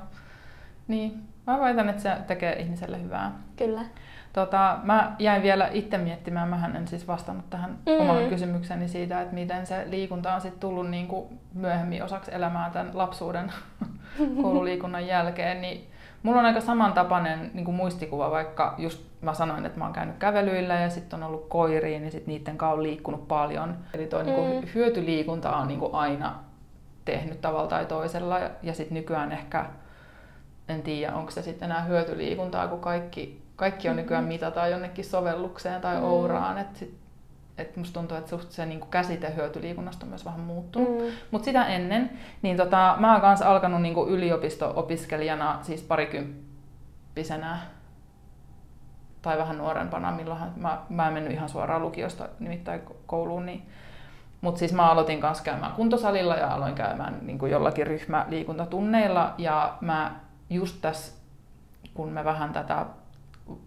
[0.87, 1.23] Niin.
[1.47, 3.31] Mä väitän, että se tekee ihmiselle hyvää.
[3.55, 3.81] Kyllä.
[4.33, 8.01] Tota, mä jäin vielä itse miettimään, mä en siis vastannut tähän mm-hmm.
[8.01, 12.69] omaan kysymykseni siitä, että miten se liikunta on sitten tullut niin kuin myöhemmin osaksi elämää
[12.69, 13.51] tämän lapsuuden
[14.41, 15.87] koululiikunnan jälkeen, niin
[16.25, 20.17] Mulla on aika samantapainen niin kuin muistikuva, vaikka just mä sanoin, että mä oon käynyt
[20.17, 23.77] kävelyillä ja sitten on ollut koiriin, niin sit niiden kanssa on liikkunut paljon.
[23.93, 24.47] Eli toi niinku mm.
[24.47, 26.39] niin kuin, hyötyliikunta on niin kuin aina
[27.05, 29.65] tehnyt tavalla tai toisella ja sitten nykyään ehkä,
[30.69, 34.33] en tiedä onko se sitten enää hyötyliikuntaa, kun kaikki, kaikki on nykyään mm-hmm.
[34.33, 36.03] mitataan jonnekin sovellukseen tai mm.
[36.03, 37.05] ouraan, että sit
[37.57, 40.97] että musta tuntuu, että suht se niin käsite hyötyliikunnasta on myös vähän muuttunut.
[40.97, 41.05] Mm.
[41.31, 42.09] Mutta sitä ennen,
[42.41, 47.59] niin tota, mä oon kanssa alkanut niin yliopisto-opiskelijana, siis parikymppisenä
[49.25, 53.69] tai vähän nuorempana, milloin mä, mä en mennyt ihan suoraan lukiosta nimittäin kouluun, niin
[54.41, 59.33] Mutta siis mä aloitin kanssa käymään kuntosalilla ja aloin käymään niin kuin jollakin ryhmäliikuntatunneilla.
[59.37, 60.15] Ja mä
[60.49, 61.13] just tässä,
[61.93, 62.85] kun me vähän tätä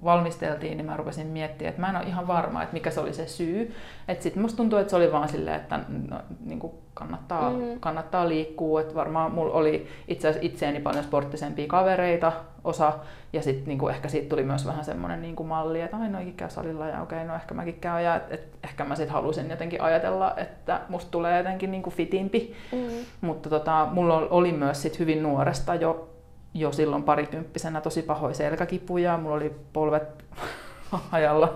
[0.05, 3.13] valmisteltiin, niin mä rupesin miettimään, että mä en ole ihan varma, että mikä se oli
[3.13, 3.75] se syy.
[4.09, 7.81] Että sitten musta tuntuu, että se oli vaan silleen, että no, niin kuin kannattaa, mm.
[7.81, 8.81] kannattaa liikkua.
[8.81, 12.33] Että varmaan mulla oli itse asiassa itseeni paljon sporttisempia kavereita
[12.65, 12.93] osa,
[13.33, 16.27] ja sitten niin ehkä siitä tuli myös vähän semmoinen niin kuin malli, että aina no,
[16.37, 18.05] käy salilla ja okei, no ehkä mäkin käyn.
[18.05, 21.95] Ja et, et, ehkä mä sitten halusin jotenkin ajatella, että musta tulee jotenkin niin kuin
[21.95, 22.55] fitimpi.
[22.73, 22.79] Mm.
[23.21, 26.18] Mutta tota, mulla oli myös sit hyvin nuoresta jo
[26.55, 30.25] jo silloin parikymppisenä tosi pahoja selkäkipuja, mulla oli polvet
[31.13, 31.55] ajalla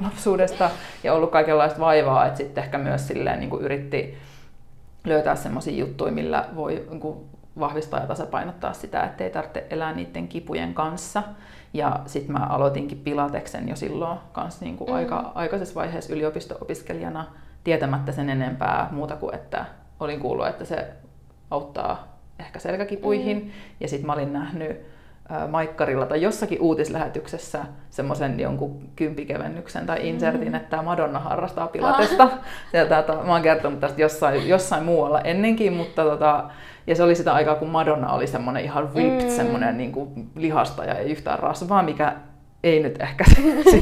[0.00, 0.70] lapsuudesta
[1.04, 4.18] ja ollut kaikenlaista vaivaa, että sitten ehkä myös silleen niin kuin yritti
[5.04, 7.18] löytää semmoisia juttuja, millä voi niin kuin
[7.58, 11.22] vahvistaa ja tasapainottaa sitä, ettei tarvitse elää niiden kipujen kanssa.
[11.74, 14.96] Ja sitten mä aloitinkin Pilateksen jo silloin kanssa niin kuin mm.
[14.96, 17.24] aika aikaisessa vaiheessa yliopisto-opiskelijana
[17.64, 19.64] tietämättä sen enempää muuta kuin, että
[20.00, 20.88] olin kuullut, että se
[21.50, 23.36] auttaa ehkä selkäkipuihin.
[23.44, 23.50] Mm.
[23.80, 24.94] Ja sitten mä olin nähnyt
[25.48, 30.54] Maikkarilla tai jossakin uutislähetyksessä semmoisen jonkun kympikevennyksen tai insertin, mm.
[30.54, 32.22] että Madonna harrastaa pilatesta.
[32.22, 32.38] Ah.
[32.72, 36.44] Ja tätä, mä oon kertonut tästä jossain, jossain muualla ennenkin, mutta tota,
[36.86, 39.36] ja se oli sitä aikaa, kun Madonna oli semmoinen ihan ripped, mm.
[39.36, 42.12] semmoinen niin kuin lihasta ja ei yhtään rasvaa, mikä
[42.64, 43.24] ei nyt ehkä,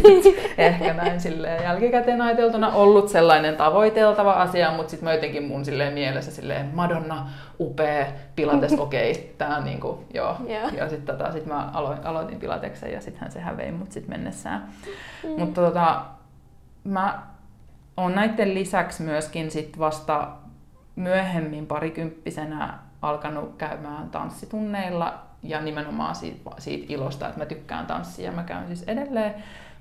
[0.58, 5.92] ehkä näin silleen jälkikäteen ajateltuna ollut sellainen tavoiteltava asia, mutta sitten mä jotenkin mun silleen
[5.92, 10.36] mielessä silleen Madonna, upea, pilates, okei, okay, tää on niinku, joo.
[10.48, 10.74] Yeah.
[10.74, 14.68] Ja sitten tota, sit mä aloin, aloitin pilateksen ja sittenhän se hävei mut sit mennessään.
[15.24, 15.40] Mm.
[15.40, 16.04] Mutta tota,
[16.84, 17.22] mä
[17.96, 20.28] oon näiden lisäksi myöskin sit vasta
[20.96, 28.32] myöhemmin parikymppisenä alkanut käymään tanssitunneilla ja nimenomaan siitä, siitä ilosta, että mä tykkään tanssia ja
[28.32, 29.34] mä käyn siis edelleen.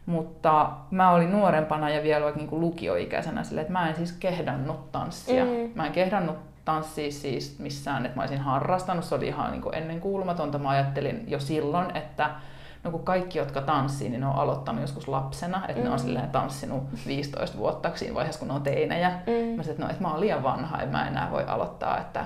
[0.06, 4.91] Mutta mä olin nuorempana ja vielä vaikka niin lukioikäisenä silleen, että mä en siis kehdannut
[4.91, 5.45] tanssia.
[5.45, 5.71] Mm.
[5.76, 9.06] Mä en kehdannut tanssia siis missään, että mä olisin harrastanut.
[9.06, 10.60] Se oli ihan niin ennen kuulumatonta.
[10.60, 12.30] Mä ajattelin jo silloin, että
[12.84, 15.84] no kun kaikki, jotka tanssii, niin ne on aloittanut joskus lapsena, että mm.
[15.84, 16.04] ne on mm.
[16.04, 19.10] silleen tanssinut 15 vuotta siinä vaiheessa, kun ne on teinejä.
[19.10, 19.58] Mm.
[19.58, 22.26] Mä sanoin, että no, että mä oon liian vanha, että mä enää voi aloittaa, että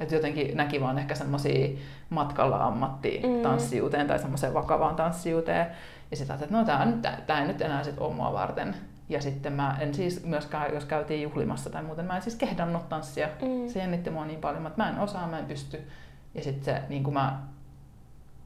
[0.00, 1.78] että jotenkin näki vaan ehkä semmoisia
[2.10, 4.08] matkalla ammattitanssijuuteen mm.
[4.08, 5.66] tai semmoiseen vakavaan tanssijuuteen.
[6.10, 8.76] Ja sitten että no tämä, nyt, tämä ei nyt enää sit ole mua varten.
[9.08, 12.88] Ja sitten mä en siis myöskään, jos käytiin juhlimassa tai muuten, mä en siis kehdannut
[12.88, 13.28] tanssia.
[13.42, 13.68] Mm.
[13.68, 15.88] Se jännitti mua niin paljon, että mä en osaa, mä en pysty.
[16.34, 17.40] Ja sitten se, niin kuin mä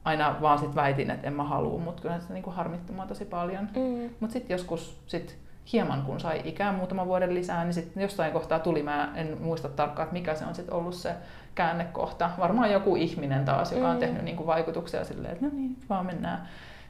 [0.03, 3.05] aina vaan sit väitin, että en mä halua, mutta kyllä se niin kuin harmitti mua
[3.05, 3.69] tosi paljon.
[3.75, 4.09] Mm.
[4.19, 5.37] Mutta sitten joskus sit
[5.73, 9.69] hieman kun sai ikää muutaman vuoden lisää, niin sitten jossain kohtaa tuli, mä en muista
[9.69, 11.15] tarkkaan, että mikä se on sitten ollut se
[11.55, 12.29] käännekohta.
[12.39, 13.99] Varmaan joku ihminen taas, joka on mm.
[13.99, 16.47] tehnyt niin kuin vaikutuksia silleen, että no niin, vaan mennään.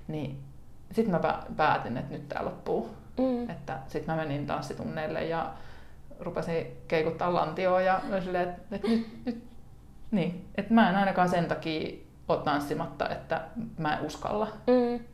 [0.08, 0.40] Niin
[0.92, 2.90] sitten mä päätin, että nyt tämä loppuu.
[3.18, 3.50] Mm.
[3.50, 5.54] Että sitten mä menin tanssitunneille ja
[6.20, 9.44] rupesin keikuttaa lantioa ja silleen, että, että nyt, nyt
[10.12, 13.42] niin, että mä en ainakaan sen takia ole tanssimatta, että
[13.78, 14.48] mä en uskalla.
[14.68, 15.06] Mm.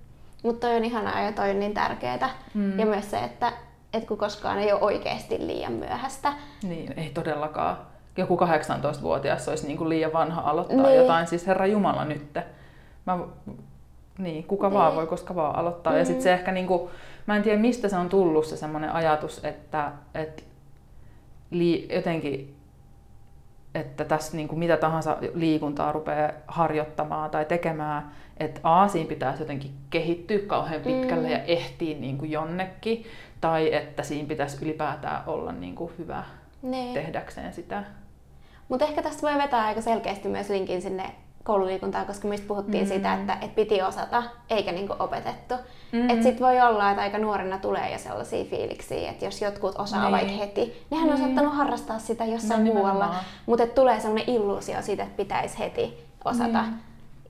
[0.43, 2.29] Mutta toi on ihanaa ja toi on niin tärkeää.
[2.53, 2.79] Mm.
[2.79, 3.53] Ja myös se, että,
[3.93, 6.33] että kun koskaan ei ole oikeasti liian myöhäistä.
[6.63, 7.77] Niin, ei todellakaan.
[8.17, 10.97] Joku 18-vuotias olisi niin kuin liian vanha aloittaa niin.
[10.97, 11.27] jotain.
[11.27, 12.37] Siis Herra Jumala nyt.
[13.05, 13.19] Mä,
[14.17, 14.79] niin, kuka niin.
[14.79, 15.93] vaan voi koska vaan aloittaa.
[15.93, 15.99] Mm.
[15.99, 16.89] Ja sitten se ehkä, niin kuin,
[17.25, 20.43] mä en tiedä mistä se on tullut se semmoinen ajatus, että, että
[21.51, 22.61] li, jotenkin
[23.75, 29.41] että tässä niin kuin mitä tahansa liikuntaa rupeaa harjoittamaan tai tekemään, että A, siinä pitäisi
[29.41, 31.33] jotenkin kehittyä kauhean pitkälle mm.
[31.33, 33.05] ja ehtiä niin kuin jonnekin,
[33.41, 36.23] tai että siinä pitäisi ylipäätään olla niin kuin hyvä
[36.61, 36.93] ne.
[36.93, 37.83] tehdäkseen sitä.
[38.69, 41.11] Mutta ehkä tästä voi vetää aika selkeästi myös linkin sinne
[41.43, 42.87] koululiikuntaa, koska mistä puhuttiin mm.
[42.87, 45.55] siitä, että, että piti osata eikä niinku opetettu.
[45.91, 46.09] Mm.
[46.09, 50.01] Että sit voi olla, että aika nuorena tulee jo sellaisia fiiliksiä, että jos jotkut osaa
[50.01, 50.11] niin.
[50.11, 51.13] vaikka heti, nehän mm.
[51.13, 56.07] on saattanut harrastaa sitä jossain no, muualla, mutta tulee sellainen illuusio siitä, että pitäisi heti
[56.25, 56.61] osata.
[56.61, 56.73] Mm.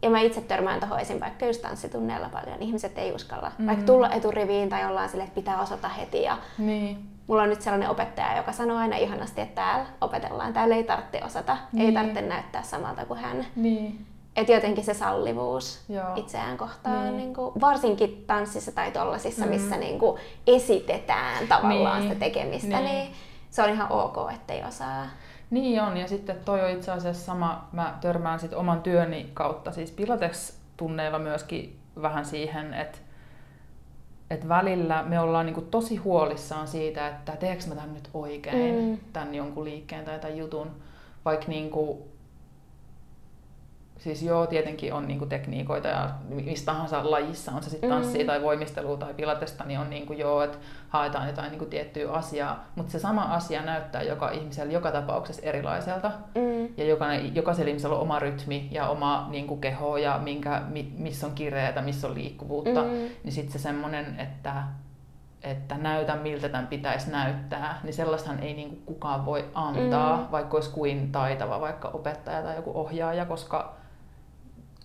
[0.01, 1.19] Ja mä itse törmään tuohon esim.
[1.19, 2.61] vaikka just tanssitunneilla paljon.
[2.61, 3.67] Ihmiset ei uskalla mm.
[3.67, 6.23] vaikka tulla eturiviin tai ollaan sille, että pitää osata heti.
[6.23, 6.97] Ja niin.
[7.27, 10.53] Mulla on nyt sellainen opettaja, joka sanoo aina ihanasti, että täällä opetellaan.
[10.53, 11.85] Täällä ei tarvitse osata, niin.
[11.85, 13.45] ei tarvitse näyttää samalta kuin hän.
[13.55, 14.05] Niin.
[14.35, 16.15] Et jotenkin se sallivuus Joo.
[16.15, 17.17] itseään kohtaan, niin.
[17.17, 19.51] Niin kuin, varsinkin tanssissa tai tollasissa, mm.
[19.51, 22.09] missä niin kuin esitetään tavallaan niin.
[22.09, 22.85] sitä tekemistä, niin.
[22.85, 23.11] niin
[23.49, 25.05] se on ihan ok, ettei osaa.
[25.51, 29.71] Niin on, ja sitten toi on itse asiassa sama, mä törmään sit oman työni kautta,
[29.71, 32.97] siis Pilates-tunneilla myöskin vähän siihen, että
[34.29, 38.97] et välillä me ollaan niinku tosi huolissaan siitä, että teekö mä tämän nyt oikein, mm.
[39.13, 40.71] tämän jonkun liikkeen tai tämän jutun,
[41.25, 42.10] vaikka niinku
[44.03, 48.27] siis joo, tietenkin on niinku tekniikoita ja mistä tahansa lajissa, on se sitten tanssia mm.
[48.27, 50.57] tai voimistelua tai pilatesta, niin on niinku joo, että
[50.89, 56.11] haetaan jotain niinku tiettyä asiaa, mutta se sama asia näyttää joka ihmisellä joka tapauksessa erilaiselta.
[56.35, 56.69] Mm.
[56.77, 60.61] Ja jokainen, jokaisella ihmisellä on oma rytmi ja oma niinku keho ja minkä,
[60.97, 62.81] missä on kireetä, missä on liikkuvuutta.
[62.81, 62.89] Mm.
[63.23, 64.63] Niin sitten se semmoinen, että
[65.43, 70.31] että näytä miltä tämän pitäisi näyttää, niin sellaistahan ei niin kuin kukaan voi antaa, mm.
[70.31, 73.80] vaikka olisi kuin taitava vaikka opettaja tai joku ohjaaja, koska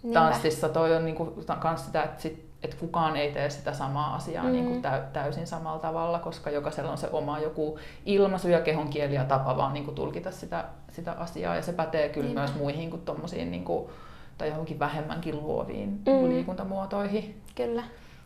[0.02, 0.20] Niinpä.
[0.20, 1.16] tanssissa toi on niin
[1.60, 4.52] kans sitä, että, sit, että kukaan ei tee sitä samaa asiaa mm.
[4.52, 4.82] niin kuin
[5.12, 9.74] täysin samalla tavalla, koska jokaisella on se oma joku ilmaisu ja kehonkieli ja tapa vaan
[9.74, 11.56] niin tulkita sitä, sitä asiaa.
[11.56, 12.40] Ja se pätee kyllä Niinpä.
[12.40, 13.90] myös muihin kuin tommosiin, niin kuin,
[14.38, 16.28] tai johonkin vähemmänkin luoviin mm.
[16.28, 17.42] liikuntamuotoihin.
[17.54, 17.82] Kyllä.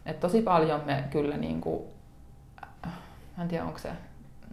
[0.07, 1.83] Et tosi paljon me kyllä niin kuin,
[3.41, 3.91] en tiedä onko se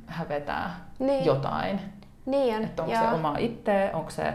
[0.06, 1.26] hävetää niin.
[1.26, 1.80] jotain.
[2.26, 3.04] Niin on, Että onko joo.
[3.04, 4.34] se oma itse, onko se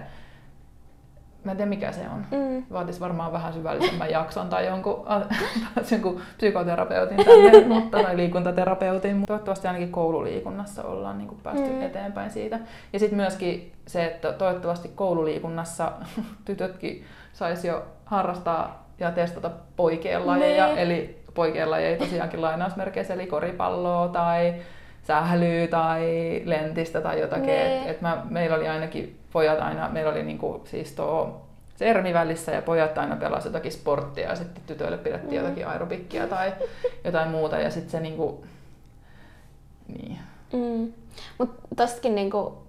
[1.44, 2.26] Mä en tiedä mikä se on.
[2.30, 2.62] Mm.
[2.72, 5.06] Vaatisi varmaan vähän syvällisemmän jakson tai jonkun,
[5.90, 9.16] jonkun psykoterapeutin tänne, mutta, tai liikuntaterapeutin.
[9.16, 11.82] Mutta toivottavasti ainakin koululiikunnassa ollaan niin kuin päästy mm.
[11.82, 12.60] eteenpäin siitä.
[12.92, 15.92] Ja sitten myöskin se, että toivottavasti koululiikunnassa
[16.44, 20.66] tytötkin saisi jo harrastaa ja testata poikien lajeja.
[20.66, 20.82] Ne.
[20.82, 24.54] Eli poikien lajeja tosiaankin lainausmerkeissä, eli koripalloa tai
[25.02, 27.54] sählyä tai lentistä tai jotakin.
[27.54, 31.42] Et, et mä, meillä oli ainakin pojat aina, meillä oli niinku, siis tuo
[31.76, 35.44] sermi välissä ja pojat aina pelasivat jotakin sporttia ja sitten tytöille pidettiin mm.
[35.44, 36.52] jotakin aerobikkia tai
[37.04, 38.44] jotain muuta ja sitten se niinku,
[39.88, 40.18] niin.
[40.52, 40.92] Mm.
[41.38, 42.62] Mutta tostakin niinku,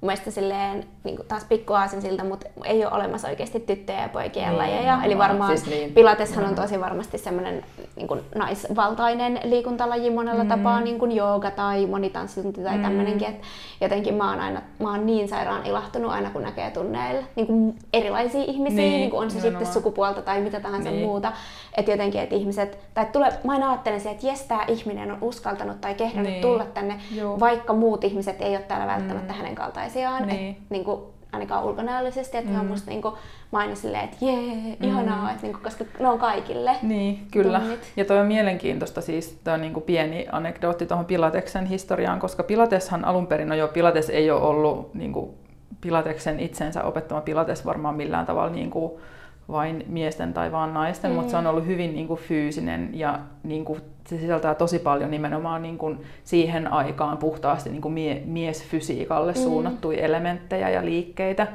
[0.00, 4.48] mielestä silleen, niin kuin taas pikkuaasin siltä, mutta ei ole olemassa oikeasti tyttöjä ja poikien
[4.48, 4.98] niin, lajeja.
[5.04, 5.94] Eli varmaan siis niin.
[5.94, 7.64] Pilateshan on tosi varmasti semmoinen
[7.96, 10.48] niin kuin naisvaltainen liikuntalaji monella mm.
[10.48, 12.82] tapaa, niin kuin jooga tai monitanssitunti tai mm.
[12.82, 13.28] tämmöinenkin.
[13.28, 13.40] Et
[13.80, 17.78] jotenkin mä oon, aina, mä oon niin sairaan ilahtunut aina, kun näkee tunneilla niin kuin
[17.92, 19.64] erilaisia ihmisiä, niin, niin kuin on se nimenomaan.
[19.66, 21.06] sitten sukupuolta tai mitä tahansa niin.
[21.06, 21.32] muuta.
[21.76, 25.18] Että jotenkin, että ihmiset, tai tule, mä aina ajattelen se, että jes, tämä ihminen on
[25.20, 26.42] uskaltanut tai kehdannut niin.
[26.42, 27.40] tulla tänne, Joo.
[27.40, 29.36] vaikka muut ihmiset ei ole täällä välttämättä mm.
[29.36, 30.26] hänen kaltaisiaan.
[30.26, 30.50] Niin.
[30.50, 30.95] Et, niin kuin,
[31.36, 32.60] ainakaan ulkonäöllisesti, että mm.
[32.60, 33.18] on musta niinku,
[33.52, 35.28] mä aina silleen, että jee, ihanaa, mm.
[35.28, 36.76] että niinku, koska ne on kaikille.
[36.82, 37.60] Niin, kyllä.
[37.60, 37.92] Tunnit.
[37.96, 43.04] Ja toi on mielenkiintoista siis, toi on niinku pieni anekdootti tuohon Pilateksen historiaan, koska Pilateshan
[43.04, 45.34] alun perin, no joo, Pilates ei ole ollut niinku,
[45.80, 49.00] Pilateksen itsensä opettama Pilates varmaan millään tavalla niinku,
[49.48, 51.14] vain miesten tai vaan naisten, mm.
[51.14, 55.10] mutta se on ollut hyvin niin kuin, fyysinen ja niin kuin, se sisältää tosi paljon
[55.10, 59.38] nimenomaan niin kuin, siihen aikaan puhtaasti niin kuin mie- miesfysiikalle mm.
[59.38, 61.46] suunnattuja elementtejä ja liikkeitä.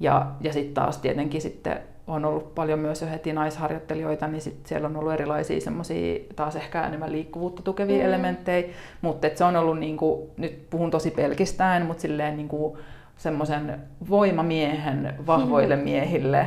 [0.00, 4.66] Ja, ja sitten taas tietenkin sitten on ollut paljon myös jo heti naisharjoittelijoita, niin sit
[4.66, 8.04] siellä on ollut erilaisia semmoisia taas ehkä enemmän liikkuvuutta tukevia mm.
[8.04, 8.68] elementtejä,
[9.00, 12.78] mutta se on ollut, niin kuin, nyt puhun tosi pelkistäen, mutta silleen niin kuin,
[13.16, 15.82] semmoisen voimamiehen vahvoille mm.
[15.82, 16.46] miehille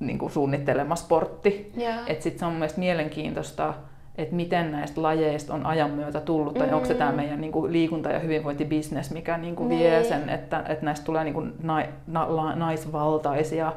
[0.00, 1.72] niin kuin suunnittelema sportti.
[1.78, 1.98] Yeah.
[2.06, 3.74] Et sit se on mielestäni mielenkiintoista,
[4.18, 6.74] että miten näistä lajeista on ajan myötä tullut, tai mm.
[6.74, 10.04] onko se tämä meidän niin kuin liikunta- ja hyvinvointibisnes, mikä niin kuin vie niin.
[10.04, 13.72] sen, että, että näistä tulee niin kuin na, na, naisvaltaisia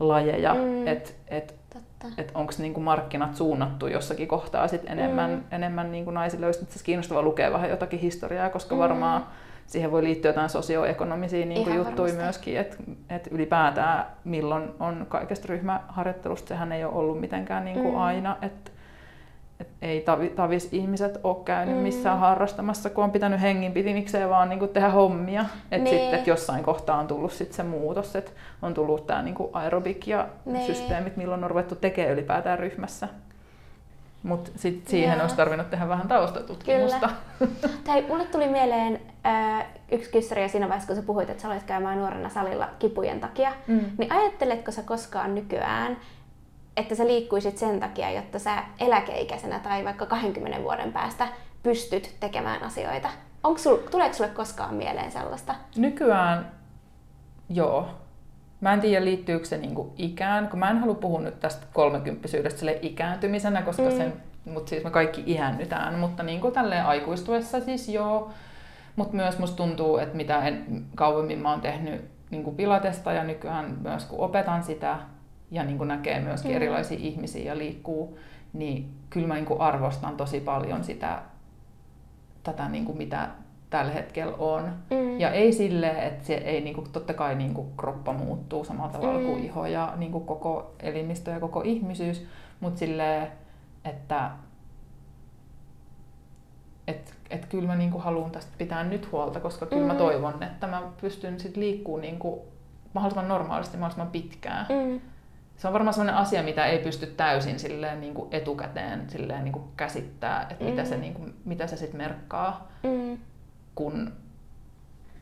[0.00, 0.86] lajeja, mm.
[0.86, 1.54] että et,
[2.18, 5.42] et onko niinku markkinat suunnattu jossakin kohtaa sit enemmän, mm.
[5.50, 6.46] enemmän niinku naisille.
[6.46, 8.78] Olisi itse kiinnostavaa lukea vähän jotakin historiaa, koska mm.
[8.78, 9.26] varmaan
[9.66, 12.22] siihen voi liittyä jotain sosioekonomisia niin kuin juttuja varmasti.
[12.22, 12.76] myöskin, että
[13.10, 18.00] et ylipäätään milloin on kaikesta ryhmäharjoittelusta, sehän ei ole ollut mitenkään niin kuin mm.
[18.00, 18.71] aina, että
[19.62, 21.82] et ei tavi, tavis ihmiset ole käynyt mm.
[21.82, 25.44] missään harrastamassa, kun on pitänyt henginpitimikseen vaan niin tehdä hommia.
[25.70, 25.98] Että niin.
[25.98, 28.30] sitten et jossain kohtaa on tullut sit se muutos, että
[28.62, 30.66] on tullut tämä niin aerobik ja niin.
[30.66, 33.08] systeemit, milloin on ruvettu tekemään ylipäätään ryhmässä.
[34.22, 35.22] Mutta sitten siihen Joo.
[35.22, 37.10] olisi tarvinnut tehdä vähän taustatutkimusta.
[37.38, 37.52] Kyllä.
[37.86, 41.62] Tai mulle tuli mieleen äh, yksi kyssäri siinä vaiheessa, kun sä puhuit, että sä olet
[41.62, 43.52] käymään nuorena salilla kipujen takia.
[43.66, 43.84] Mm.
[43.98, 45.96] Niin ajatteletko sä koskaan nykyään,
[46.76, 51.28] että sä liikkuisit sen takia, jotta sä eläkeikäisenä tai vaikka 20 vuoden päästä
[51.62, 53.08] pystyt tekemään asioita?
[53.42, 55.54] Onko sul, tuleeko sulle koskaan mieleen sellaista?
[55.76, 56.50] Nykyään
[57.48, 57.88] joo.
[58.60, 62.58] Mä en tiedä, liittyykö se niinku ikään, kun mä en halua puhua nyt tästä kolmekymppisyydestä
[62.58, 63.96] sille ikääntymisenä, koska mm.
[63.96, 64.12] sen,
[64.44, 68.30] mutta siis me kaikki iännytään, mutta niinku tälleen aikuistuessa siis joo.
[68.96, 73.76] Mutta myös musta tuntuu, että mitä en, kauemmin mä oon tehnyt niinku pilatesta ja nykyään
[73.82, 74.98] myös kun opetan sitä
[75.52, 76.56] ja niinku näkee myöskin mm.
[76.56, 78.18] erilaisia ihmisiä ja liikkuu,
[78.52, 81.22] niin kyllä mä niinku arvostan tosi paljon sitä,
[82.42, 83.28] tätä niinku mitä
[83.70, 84.72] tällä hetkellä on.
[84.90, 85.20] Mm.
[85.20, 89.26] Ja ei sille, että se ei niinku, totta kai niinku, kroppa muuttuu samalla tavalla mm.
[89.26, 92.26] kuin iho ja niinku, koko elimistö ja koko ihmisyys,
[92.60, 93.30] mutta sille,
[93.84, 94.30] että
[96.86, 99.88] et, et kyllä mä niinku haluan tästä pitää nyt huolta, koska kyllä mm.
[99.88, 102.46] mä toivon, että mä pystyn sit liikkuu niinku
[102.94, 104.66] mahdollisimman normaalisti mahdollisimman pitkään.
[104.68, 105.00] Mm.
[105.56, 109.52] Se on varmaan sellainen asia, mitä ei pysty täysin silleen niin kuin etukäteen silleen niin
[109.52, 111.00] kuin käsittää, että mitä se, Mm.
[111.00, 113.18] niin kuin, mitä se sitten merkkaa, Mm.
[113.74, 114.12] kun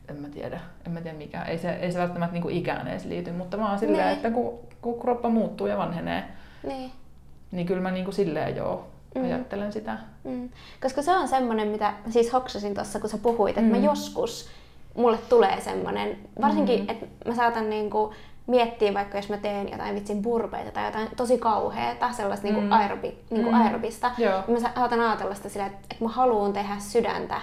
[0.09, 1.43] en mä tiedä, en mä tiedä mikä.
[1.43, 4.13] Ei se, ei se välttämättä niin kuin ikään edes liity, mutta vaan silleen, Nee.
[4.13, 6.23] että kun, kun kroppa muuttuu ja vanhenee,
[6.67, 6.91] Niin.
[7.51, 9.23] niin kyllä mä niin kuin silleen joo Mm.
[9.23, 9.97] ajattelen sitä.
[10.23, 10.49] Mm.
[10.81, 13.77] Koska se on semmoinen, mitä siis hoksasin tuossa, kun sä puhuit, että Mm.
[13.77, 14.49] mä joskus,
[14.95, 16.89] mulle tulee semmoinen, varsinkin, Mm.
[16.89, 18.13] että mä saatan niinku
[18.47, 22.71] miettiä vaikka jos mä teen jotain vitsin burpeita tai jotain tosi kauheata, sellaista niinku Mm.
[22.71, 23.61] aerobi, niinku Mm.
[23.61, 24.43] aerobista, Joo.
[24.47, 27.35] niin mä saatan ajatella sitä sillä, että, että mä haluan tehdä sydäntä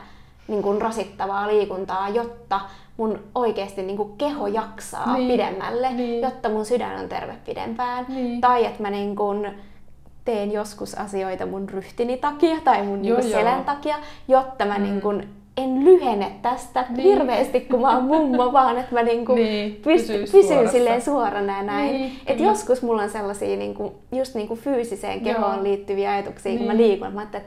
[0.48, 2.60] niinku rasittavaa liikuntaa, jotta
[2.96, 5.30] mun oikeasti niinku keho jaksaa Niin.
[5.30, 6.22] pidemmälle, Niin.
[6.22, 8.04] jotta mun sydän on terve pidempään.
[8.08, 8.40] Niin.
[8.40, 9.24] Tai että mä niinku
[10.24, 13.38] teen joskus asioita mun ryhtini takia tai mun Joo, niinku joo.
[13.40, 13.96] selän takia,
[14.28, 14.82] jotta mä Mm.
[14.82, 15.12] niinku
[15.58, 17.02] en lyhene tästä Niin.
[17.02, 20.72] hirveästi, kun mä oon mummo, vaan että mä niinku Niin, pysyn suorassa.
[20.72, 21.92] silleen suorana ja näin.
[21.92, 22.50] Niin, Et kyllä.
[22.50, 25.34] joskus mulla on sellaisia niinku, just niinku fyysiseen Joo.
[25.34, 26.90] kehoon liittyviä ajatuksia, kun mä Niin.
[26.90, 27.12] liikun.
[27.12, 27.38] Mä että,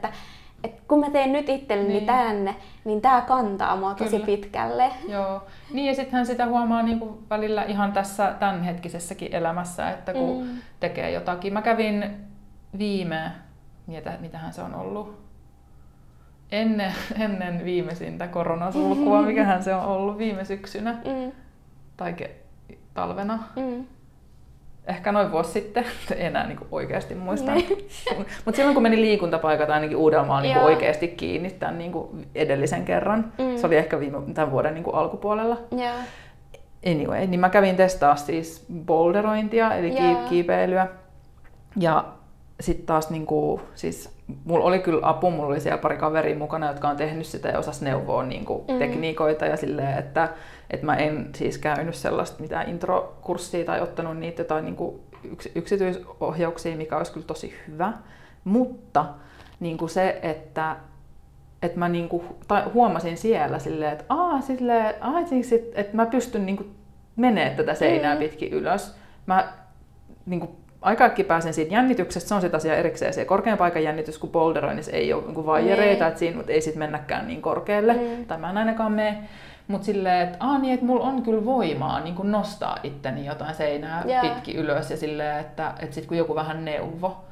[0.64, 2.06] että kun mä teen nyt itselleni Niin.
[2.06, 4.26] tänne, niin tää kantaa mua tosi Kyllä.
[4.26, 4.90] pitkälle.
[5.08, 5.42] Joo.
[5.72, 10.48] Niin ja sittenhän sitä huomaa niin kuin välillä ihan tässä tämänhetkisessäkin elämässä, että kun Mm.
[10.80, 11.52] tekee jotakin.
[11.52, 12.04] Mä kävin
[12.78, 13.32] viime,
[13.86, 15.21] mitä, mitähän se on ollut,
[16.52, 21.32] ennen, ennen viimeisintä koronasulkua, mikähän se on ollut viime syksynä Mm,
[21.96, 22.30] tai ke,
[22.94, 23.38] talvena.
[23.56, 23.84] mm.
[24.86, 27.52] Ehkä noin vuosi sitten, en enää niin oikeasti muista.
[28.44, 31.92] Mutta silloin kun meni liikuntapaikat ainakin Uudellamaalla niin oikeasti kiinni tämän niin
[32.34, 33.56] edellisen kerran, Mm.
[33.58, 35.56] se oli ehkä viime, tämän vuoden niin alkupuolella.
[35.70, 35.92] Joo.
[36.86, 40.86] Anyway, niin mä kävin testaa siis boulderointia, eli ki- kiipeilyä.
[41.80, 42.04] Ja
[42.62, 44.10] sitten taas niinku, siis
[44.44, 47.58] mulla oli kyllä apu, mulla oli siellä pari kaveria mukana, jotka on tehnyt sitä ja
[47.58, 48.78] osas neuvoa niinku Mm.
[48.78, 50.28] tekniikoita ja silleen, että,
[50.70, 56.76] että mä en siis käynyt sellaista mitään introkurssia tai ottanut niitä jotain niinku yks, yksityisohjauksia,
[56.76, 57.92] mikä olisi kyllä tosi hyvä.
[58.44, 59.04] Mutta
[59.60, 60.76] niinku se, että
[61.62, 66.06] että mä niinku, tai huomasin siellä silleen, että aa, silleen, aa, siis, että, että mä
[66.06, 66.64] pystyn niinku
[67.16, 68.18] menee tätä seinää Mm.
[68.18, 68.94] pitkin ylös.
[69.26, 69.52] Mä
[70.26, 73.12] niinku, aika äkkiä pääsen siitä jännityksestä, se on sit asia erikseen.
[73.14, 76.08] Se korkean paikan jännitys, kun boulderoinnissa ei ole niinku vaijereita, Niin.
[76.08, 78.24] että siinä ei sit mennäkään niin korkealle, Mm.
[78.26, 79.18] tai mä en ainakaan mene.
[79.68, 83.54] Mutta silleen, että aa niin, että mulla on kyllä voimaa niin kuin nostaa itteni jotain
[83.54, 84.20] seinää Joo.
[84.34, 87.24] pitkin ylös ja silleen, että, että sit kun joku vähän neuvo.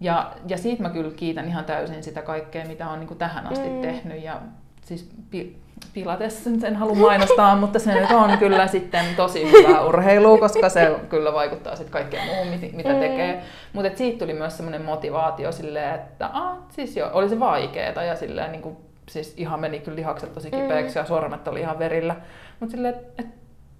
[0.00, 3.68] Ja, ja siitä mä kyllä kiitän ihan täysin sitä kaikkea, mitä on niin tähän asti
[3.68, 3.80] Mm.
[3.80, 4.22] tehnyt.
[4.22, 4.40] Ja
[4.86, 5.56] siis pi,
[5.94, 10.68] Pilates, nyt en halua mainostaa, mutta se nyt on kyllä sitten tosi hyvää urheilua, koska
[10.68, 13.00] se kyllä vaikuttaa sitten kaikkeen muuhun, mit- mitä Mm.
[13.00, 13.42] tekee.
[13.72, 18.16] Mutta siitä tuli myös semmoinen motivaatio silleen, että ah, siis joo, oli se vaikeeta ja
[18.16, 18.76] silleen niin kuin,
[19.08, 22.16] siis ihan meni kyllä lihakset tosi kipeäksi ja sormet oli ihan verillä.
[22.60, 23.26] Mutta silleen, että et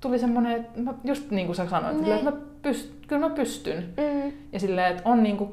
[0.01, 3.35] tuli semmoinen, että mä, just niin kuin sä sanoit, silleen, että mä pyst, kyllä mä
[3.35, 3.77] pystyn.
[3.97, 4.33] Mm.
[4.53, 5.51] Ja silleen, että on niin kuin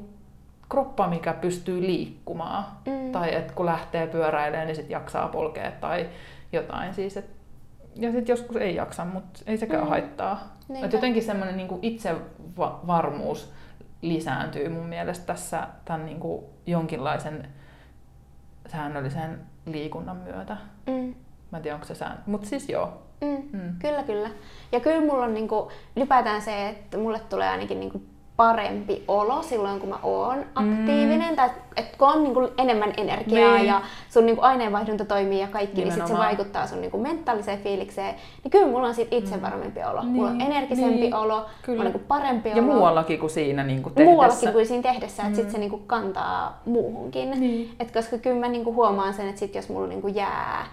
[0.68, 2.64] kroppa, mikä pystyy liikkumaan.
[2.86, 3.12] Mm.
[3.12, 6.08] Tai että kun lähtee pyöräilemään, niin sit jaksaa polkea tai
[6.52, 6.94] jotain.
[6.94, 7.30] Siis, et,
[7.96, 9.88] ja sitten joskus ei jaksa, mutta ei sekään Mm.
[9.88, 10.54] haittaa.
[10.68, 10.86] Niinpä.
[10.86, 13.52] Et jotenkin semmoinen niin itsevarmuus
[14.02, 17.48] lisääntyy mun mielestä tässä tämän niin kuin jonkinlaisen
[18.68, 20.56] säännöllisen liikunnan myötä.
[20.86, 21.14] Mm.
[21.50, 22.22] Mä en tiedä, onko se sääntö.
[22.26, 23.02] Mutta siis joo.
[23.20, 23.58] Mm.
[23.60, 23.74] Mm.
[23.78, 24.30] Kyllä, kyllä.
[24.72, 28.02] Ja kyllä mulla on niinku, ylipäätään se, että mulle tulee ainakin niinku
[28.36, 31.30] parempi olo silloin, kun mä oon aktiivinen.
[31.30, 31.36] Mm.
[31.36, 33.66] Tai että kun on niinku enemmän energiaa Niin.
[33.66, 36.26] ja sun niinku aineenvaihdunta toimii ja kaikki, niin sit se Nimenomaan.
[36.28, 38.14] vaikuttaa sun niinku mentaaliseen fiilikseen.
[38.44, 40.00] Niin kyllä mulla on sit itse varmempi olo.
[40.00, 41.78] Niin, Mulla on energisempi niin, olo, kyllä.
[41.80, 42.62] on niinku parempi Ja olo.
[42.62, 44.12] muuallakin kuin siinä niin kuin tehdessä.
[44.12, 45.50] Muuallakin kuin siinä tehdessä, että sit Mm.
[45.52, 47.30] se niinku kantaa muuhunkin.
[47.30, 47.74] Niin.
[47.80, 50.66] Et koska kyllä mä niinku huomaan sen, että sit jos mulla niinku jää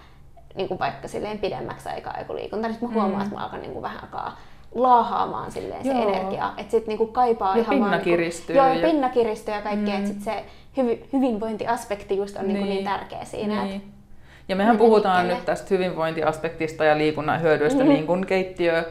[0.54, 3.20] niinku vaikka silleen pidemmäksi aikaa joku liikunta, niin mä huomaan, Mm.
[3.22, 4.36] että mä alkan niinku vähän alkaa
[4.74, 6.08] laahaamaan silleen se Joo.
[6.08, 6.50] energia.
[6.56, 9.62] Että sit niinku kaipaa Ja ihan pinna vaan niinku, kiristyy Joo, ja- pinna kiristyy ja
[9.62, 9.94] kaikkea.
[9.94, 10.00] Mm.
[10.00, 10.06] Mm.
[10.06, 10.44] Sit se
[10.76, 12.54] hyvi, hyvinvointiaspekti just on niin.
[12.54, 12.84] Niinku Niin.
[12.84, 13.64] niin tärkeä siinä.
[13.64, 13.76] Niin.
[13.76, 13.82] Et,
[14.48, 15.38] Ja mehän Miten puhutaan liikkeelle?
[15.38, 17.88] nyt tästä hyvinvointiaspektista ja liikunnan hyödyistä, Mhm.
[17.92, 18.84] niin kuin keittiö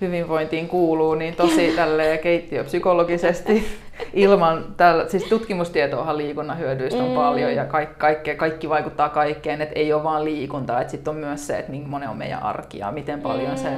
[0.00, 3.64] hyvinvointiin kuuluu, niin tosi tälleen keittiöpsykologisesti
[4.12, 7.14] ilman, tällä, siis tutkimustietoahan liikunnan hyödyistä on Mm.
[7.14, 11.16] paljon ja kaikki, kaikki, kaikki vaikuttaa kaikkeen, että ei ole vaan liikuntaa, että sitten on
[11.16, 13.56] myös se, että millainen on meidän arki ja miten paljon Mm.
[13.56, 13.68] se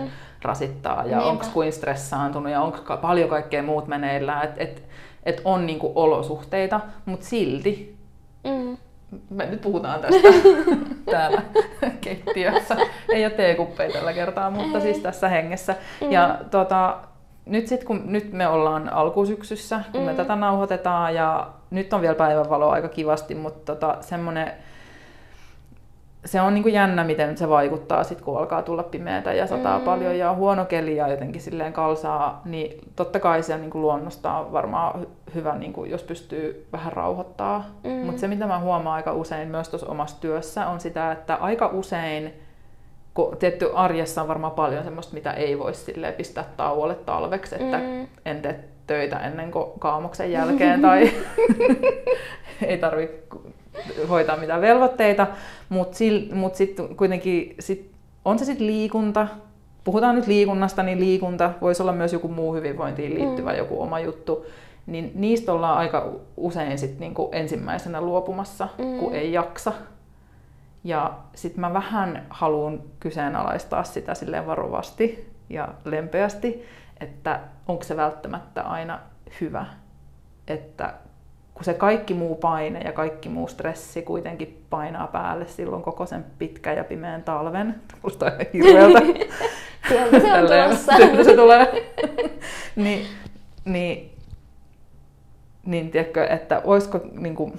[0.42, 4.82] rasittaa ja onko kuin stressaantunut ja onko paljon kaikkea muut meneillään, että et,
[5.22, 7.96] et on niinku olosuhteita, mutta silti
[8.44, 8.76] mm,
[9.30, 10.28] me nyt puhutaan tästä
[11.10, 11.42] täällä
[12.00, 12.76] keittiössä.
[13.08, 14.82] Ei ole teekuppeja tällä kertaa, mutta Ei.
[14.82, 15.74] siis tässä hengessä.
[16.00, 16.12] Mm.
[16.12, 16.96] Ja tota,
[17.46, 20.16] nyt, sit, kun, nyt me ollaan alkusyksyssä, kun me Mm.
[20.16, 24.52] tätä nauhoitetaan ja nyt on vielä päivänvaloa aika kivasti, mutta tota, semmoinen
[26.24, 29.78] se on niin kuin jännä, miten se vaikuttaa sit, kun alkaa tulla pimeätä ja sataa
[29.78, 29.84] mm.
[29.84, 33.70] paljon ja on huono keli ja jotenkin silleen kalsaa, niin totta kai se on niin
[33.70, 37.64] kuin luonnostaan varmaan hyvä, niin kuin, jos pystyy vähän rauhoittaa.
[37.84, 37.90] Mm.
[37.90, 41.66] Mutta se, mitä mä huomaan aika usein myös tuossa omassa työssä, on sitä, että aika
[41.66, 42.34] usein,
[43.14, 45.72] kun tietty arjessa on varmaan paljon semmoista, mitä ei voi
[46.16, 48.06] pistää tauolle talveksi, että mm.
[48.24, 51.10] en tee töitä ennen kuin kaamoksen jälkeen tai
[52.66, 53.22] ei tarvitse
[54.08, 55.26] hoitaa mitään velvoitteita,
[55.68, 55.98] mutta
[56.32, 57.90] mut sitten kuitenkin sit,
[58.24, 59.28] on se sitten liikunta,
[59.84, 63.58] puhutaan nyt liikunnasta, niin liikunta voisi olla myös joku muu hyvinvointiin liittyvä mm.
[63.58, 64.46] joku oma juttu,
[64.86, 68.98] niin niistä ollaan aika usein sit niinku ensimmäisenä luopumassa, mm.
[68.98, 69.72] kun ei jaksa.
[70.84, 76.64] Ja sitten mä vähän haluan kyseenalaistaa sitä silleen varovasti ja lempeästi,
[77.00, 78.98] että onko se välttämättä aina
[79.40, 79.66] hyvä.
[80.46, 80.94] Että
[81.60, 86.24] kun se kaikki muu paine ja kaikki muu stressi kuitenkin painaa päälle silloin koko sen
[86.38, 87.74] pitkän ja pimeän talven.
[88.00, 89.00] Kuulostaa ihan hirveältä.
[89.88, 90.96] Sieltä se on tulossa.
[90.96, 91.92] Sieltä se tulee.
[92.76, 93.06] niin,
[93.64, 94.10] niin,
[95.66, 97.52] niin tiedätkö, että olisiko niin kuin,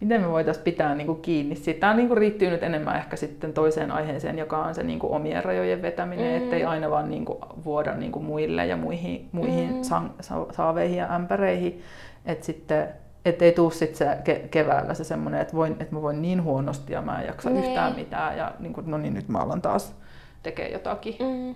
[0.00, 1.80] miten me voitaisiin pitää niin kuin kiinni siitä.
[1.80, 5.12] Tämä niin kuin riittyy nyt enemmän ehkä sitten toiseen aiheeseen, joka on se niin kuin
[5.12, 6.44] omien rajojen vetäminen, mm.
[6.44, 9.82] ettei aina vaan niin kuin vuoda niin kuin muille ja muihin, muihin mm.
[9.82, 11.82] sa- saaveihin ja ämpäreihin.
[12.24, 12.88] Että sitten
[13.24, 16.42] et ei tuu sit se ke- keväällä se semmoinen, että, voin, että mä voin niin
[16.42, 17.66] huonosti ja mä en jaksa nee.
[17.66, 19.94] yhtään mitään ja niin kuin, no niin nyt mä alan taas
[20.42, 21.14] tekee jotakin.
[21.18, 21.54] Mm.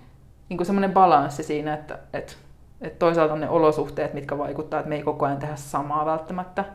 [0.49, 2.33] Niin kuin semmoinen balanssi siinä, että, että,
[2.81, 6.65] että toisaalta on ne olosuhteet, mitkä vaikuttaa, että me ei koko ajan tehdä samaa välttämättä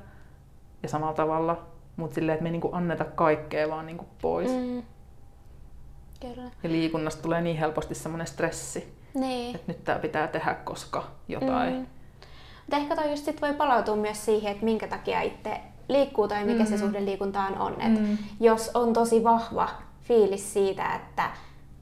[0.82, 1.66] ja samalla tavalla,
[1.96, 4.50] mutta silleen, että me ei niin kuin anneta kaikkea vaan niin kuin pois.
[4.50, 4.82] Mm.
[6.20, 6.50] Kyllä.
[6.62, 9.56] Ja liikunnasta tulee niin helposti semmoinen stressi, niin.
[9.56, 11.74] että nyt tämä pitää tehdä, koska jotain.
[11.74, 11.86] Mm
[12.70, 16.44] mutta ehkä toi just sit voi palautua myös siihen, että minkä takia itse liikkuu tai
[16.44, 16.68] mikä mm.
[16.68, 17.80] se suhde liikuntaan on.
[17.80, 18.18] Et mm.
[18.40, 19.68] Jos on tosi vahva
[20.02, 21.30] fiilis siitä, että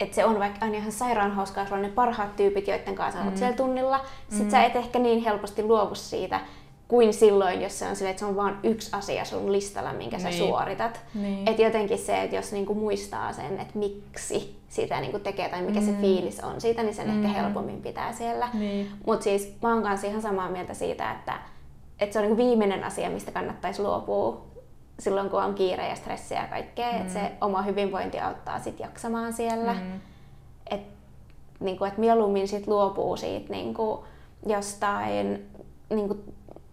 [0.00, 3.20] että se on vaikka aina ihan sairaan hauskaa, sulla on ne parhaat tyypit, joiden kanssa
[3.20, 3.38] olet mm.
[3.38, 4.50] siellä tunnilla, sit mm.
[4.50, 6.40] sä et ehkä niin helposti luovu siitä,
[6.88, 10.16] kuin silloin, jos se on sille, että se on vain yksi asia sun listalla, minkä
[10.16, 10.32] niin.
[10.32, 11.00] sä suoritat.
[11.14, 11.48] Niin.
[11.48, 15.80] Että jotenkin se, että jos niinku muistaa sen, että miksi sitä niinku tekee tai mikä
[15.80, 15.86] mm.
[15.86, 17.24] se fiilis on siitä, niin sen mm.
[17.24, 18.48] ehkä helpommin pitää siellä.
[18.52, 18.90] Niin.
[19.06, 21.38] Mutta siis mä oon kanssa ihan samaa mieltä siitä, että,
[22.00, 24.46] että se on niinku viimeinen asia, mistä kannattaisi luopua
[24.98, 26.92] silloin, kun on kiire ja stressiä ja kaikkea.
[26.92, 27.00] Mm.
[27.00, 29.72] Että se oma hyvinvointi auttaa sit jaksamaan siellä.
[29.72, 30.00] Mm.
[30.70, 30.92] Että
[31.60, 34.04] niinku, et mieluummin sit luopuu siitä niinku,
[34.46, 35.48] jostain
[35.90, 36.16] niinku,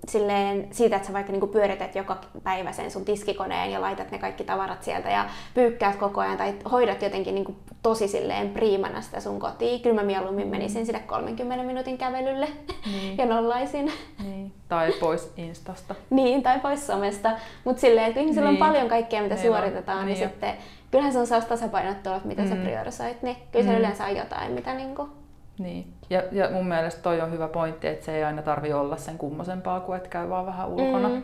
[0.10, 4.18] silleen siitä, että sä vaikka niinku pyörität joka päivä sen sun tiskikoneen ja laitat ne
[4.18, 9.20] kaikki tavarat sieltä ja pyykkäät koko ajan tai hoidat jotenkin niinku tosi silleen priimana sitä
[9.20, 9.82] sun kotiin.
[9.82, 12.48] Kyllä mä mieluummin menisin sille 30 minuutin kävelylle
[12.86, 13.18] niin.
[13.20, 13.92] ja nollaisin.
[14.24, 14.52] Niin.
[14.70, 15.96] Tai pois Instasta.
[16.10, 17.32] niin, tai pois somesta.
[17.64, 18.64] Mutta silleen, että ihmisillä niin.
[18.64, 20.54] on paljon kaikkea, mitä niin suoritetaan, niin, niin sitten
[20.92, 22.50] kyllähän se on sellaista tasapainottua, mitä mm.
[22.50, 23.78] sä priorisoit, niin kyllä se mm.
[23.78, 25.10] yleensä on jotain, mitä niinku
[25.58, 25.94] niin.
[26.10, 29.18] Ja, ja mun mielestä toi on hyvä pointti, että se ei aina tarvi olla sen
[29.18, 31.10] kummosempaa kuin että käy vaan vähän ulkona.
[31.10, 31.24] Mm.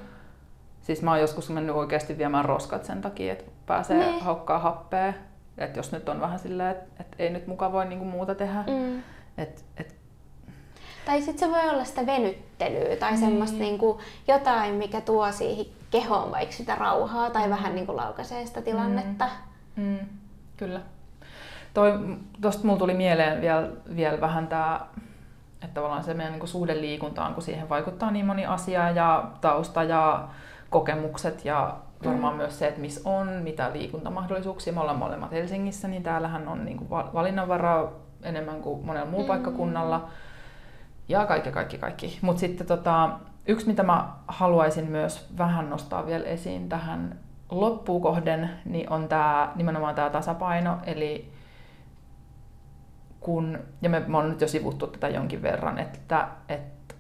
[0.82, 4.06] Siis mä oon joskus mennyt oikeasti viemään roskat sen takia, että pääsee ne.
[4.06, 4.24] Niin.
[4.24, 5.14] haukkaa happea.
[5.58, 8.64] Että jos nyt on vähän silleen, että, että ei nyt muka voi niinku muuta tehdä.
[8.68, 9.04] Mm.
[9.38, 9.96] Et, et...
[11.06, 13.18] Tai sitten se voi olla sitä venyttelyä tai mm.
[13.18, 18.62] semmoista niinku jotain, mikä tuo siihen kehoon vaikka sitä rauhaa tai vähän niinku laukaisee sitä
[18.62, 19.30] tilannetta.
[19.76, 19.84] Mm.
[19.84, 20.00] Mm.
[20.58, 20.82] Kyllä.
[21.74, 22.00] Toi,
[22.42, 24.80] tosta mulla tuli mieleen vielä, vielä vähän tämä,
[25.54, 29.84] että tavallaan se meidän niin suhde liikuntaan, kun siihen vaikuttaa niin moni asia ja tausta
[29.84, 30.28] ja
[30.70, 32.38] kokemukset ja varmaan mm.
[32.38, 34.74] myös se, että missä on, mitä liikuntamahdollisuuksia.
[34.74, 37.92] Me ollaan molemmat Helsingissä, niin täällähän on niin kuin valinnanvaraa
[38.24, 39.28] enemmän kuin monella muulla mm.
[39.28, 40.10] paikkakunnalla.
[41.10, 42.20] Ja kaikki, kaikki, kaikki.
[42.22, 43.10] Mutta sitten tota,
[43.48, 47.20] yksi, mitä mä haluaisin myös vähän nostaa vielä esiin tähän
[47.50, 50.78] loppuun kohden, niin on tää, nimenomaan tämä tasapaino.
[50.86, 51.31] Eli
[53.22, 56.96] kun, ja me, me on nyt jo sivuttu tätä jonkin verran, että, että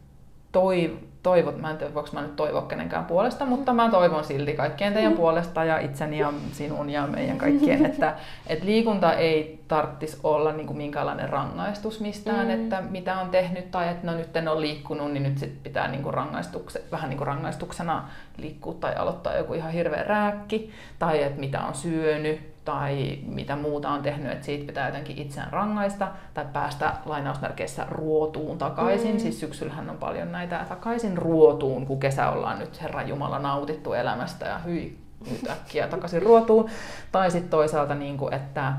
[0.51, 4.53] toi, toivot, mä en tiedä voiko mä nyt toivoa kenenkään puolesta, mutta mä toivon silti
[4.53, 8.15] kaikkien teidän puolesta ja itseni ja sinun ja meidän kaikkien, että,
[8.47, 12.51] että liikunta ei tarvitsisi olla niin kuin minkäänlainen rangaistus mistään, mm.
[12.51, 15.87] että mitä on tehnyt tai että no nyt en ole liikkunut, niin nyt sit pitää
[15.87, 21.23] niin kuin rangaistukse, vähän niin kuin rangaistuksena liikkua tai aloittaa joku ihan hirveä rääkki tai
[21.23, 26.07] että mitä on syönyt tai mitä muuta on tehnyt, että siitä pitää jotenkin itseään rangaista
[26.33, 29.11] tai päästä lainausmerkeissä ruotuun takaisin.
[29.11, 29.19] Mm.
[29.19, 34.45] Siis syksyllähän on paljon näitä takaisin ruotuun, kun kesä ollaan nyt Herran Jumala nautittu elämästä
[34.45, 34.97] ja hyi,
[35.31, 36.69] nyt äkkiä takaisin ruotuun.
[37.11, 38.73] Tai sitten toisaalta, niin kuin, että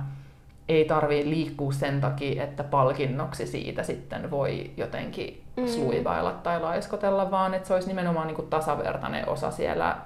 [0.68, 5.66] ei tarvii liikkua sen takia, että palkinnoksi siitä sitten voi jotenkin mm.
[5.66, 9.96] sluivailla tai laiskotella, vaan että se olisi nimenomaan niin kuin tasavertainen osa siellä,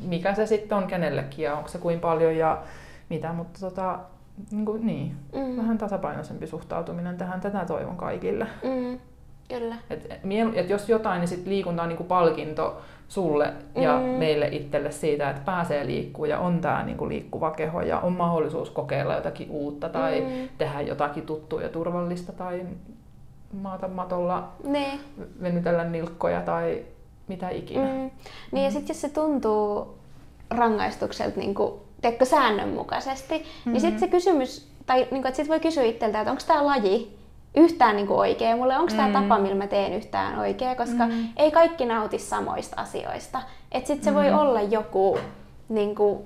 [0.00, 2.58] mikä se sitten on kenellekin ja onko se kuin paljon ja
[3.08, 3.98] mitä, mutta tota,
[4.50, 5.16] niin, kuin, niin.
[5.34, 5.56] Mm.
[5.56, 8.46] vähän tasapainoisempi suhtautuminen tähän, tätä toivon kaikille.
[8.62, 8.98] Mm.
[9.48, 9.76] Kyllä.
[9.90, 10.20] Et,
[10.54, 14.04] et jos jotain, niin sit liikunta on niinku palkinto sulle ja mm.
[14.04, 18.70] meille itselle siitä, että pääsee liikkuu ja on tämä niinku liikkuva keho ja on mahdollisuus
[18.70, 20.48] kokeilla jotakin uutta tai mm.
[20.58, 22.66] tehdä jotakin tuttua ja turvallista tai
[23.52, 24.98] maata matolla, ne.
[25.42, 26.84] venytellä nilkkoja tai
[27.28, 27.84] mitä ikinä.
[27.84, 28.10] Mm.
[28.52, 29.98] Niin ja sitten jos se tuntuu
[30.50, 33.72] rangaistukselta niin kuin, teekö säännönmukaisesti, mm-hmm.
[33.72, 36.66] niin sitten se kysymys, tai niin kuin, että sit voi kysyä itseltä, että onko tämä
[36.66, 37.16] laji
[37.56, 39.12] yhtään niin kuin oikea mulle, onko tämä mm.
[39.12, 41.28] tapa, millä mä teen yhtään oikea, koska mm.
[41.36, 43.42] ei kaikki nauti samoista asioista.
[43.72, 44.16] Että sitten se mm.
[44.16, 45.18] voi olla joku
[45.68, 46.18] niin kuin,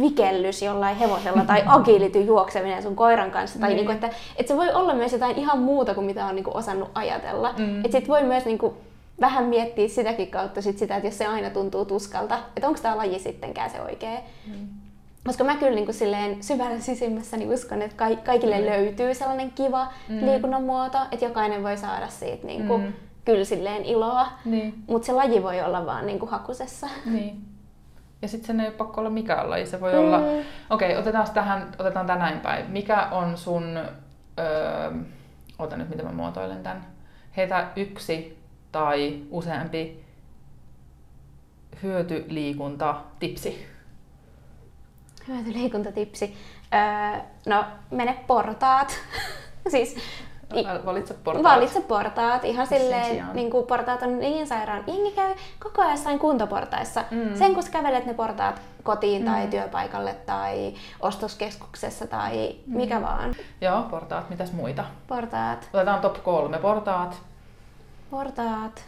[0.00, 3.58] vikellys jollain hevosella tai agility juokseminen sun koiran kanssa.
[3.58, 3.76] Tai mm.
[3.76, 6.90] niinku, että, että se voi olla myös jotain ihan muuta kuin mitä on niinku osannut
[6.94, 7.54] ajatella.
[7.58, 7.84] Mm.
[7.84, 8.76] Että sit voi myös niinku,
[9.20, 12.96] vähän miettiä sitäkin kautta sit sitä, että jos se aina tuntuu tuskalta, että onko tämä
[12.96, 14.18] laji sittenkään se oikea.
[14.46, 14.68] Mm.
[15.24, 18.66] Koska mä kyllä niin kuin silleen syvällä sisimmässä niin uskon, että kaikille mm.
[18.66, 20.26] löytyy sellainen kiva mm.
[20.26, 22.92] liikunnan muoto, että jokainen voi saada siitä niin kuin, mm.
[23.24, 24.74] kyllä silleen iloa, niin.
[24.86, 26.88] mutta se laji voi olla vaan niin kuin hakusessa.
[27.06, 27.42] Niin.
[28.22, 29.98] Ja sitten sen ei ole pakko olla mikään laji, se voi mm.
[29.98, 30.18] olla...
[30.70, 32.70] Okei, okay, otetaan tähän, otetaan tää näin päin.
[32.70, 33.78] Mikä on sun...
[34.38, 34.92] Öö,
[35.58, 36.86] ota nyt, miten mä muotoilen tämän.
[37.36, 38.39] Heitä yksi
[38.72, 40.04] tai useampi
[41.82, 43.66] hyötyliikunta tipsi
[45.28, 46.36] Hyötyliikuntatipsi.
[46.74, 48.98] Öö, no, mene portaat.
[49.70, 49.96] siis
[50.84, 51.44] Valitse portaat.
[51.44, 52.44] Valitse portaat.
[52.44, 54.84] Ihan silleen, niin kuin portaat on niin sairaan.
[54.86, 57.04] Jengi käy koko ajan jossain kuntoportaissa.
[57.10, 57.34] Mm.
[57.34, 59.50] Sen kun kävelet ne portaat kotiin tai mm.
[59.50, 62.76] työpaikalle tai ostoskeskuksessa tai mm.
[62.76, 63.34] mikä vaan.
[63.60, 64.30] Joo, portaat.
[64.30, 64.84] Mitäs muita?
[65.06, 65.68] Portaat.
[65.72, 66.58] Otetaan top kolme.
[66.58, 67.22] Portaat.
[68.10, 68.84] Portaat.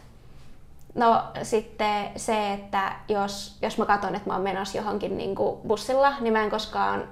[0.95, 5.61] No sitten se, että jos, jos mä katson, että mä oon menossa johonkin niin kuin
[5.67, 7.03] bussilla, niin mä en koskaan,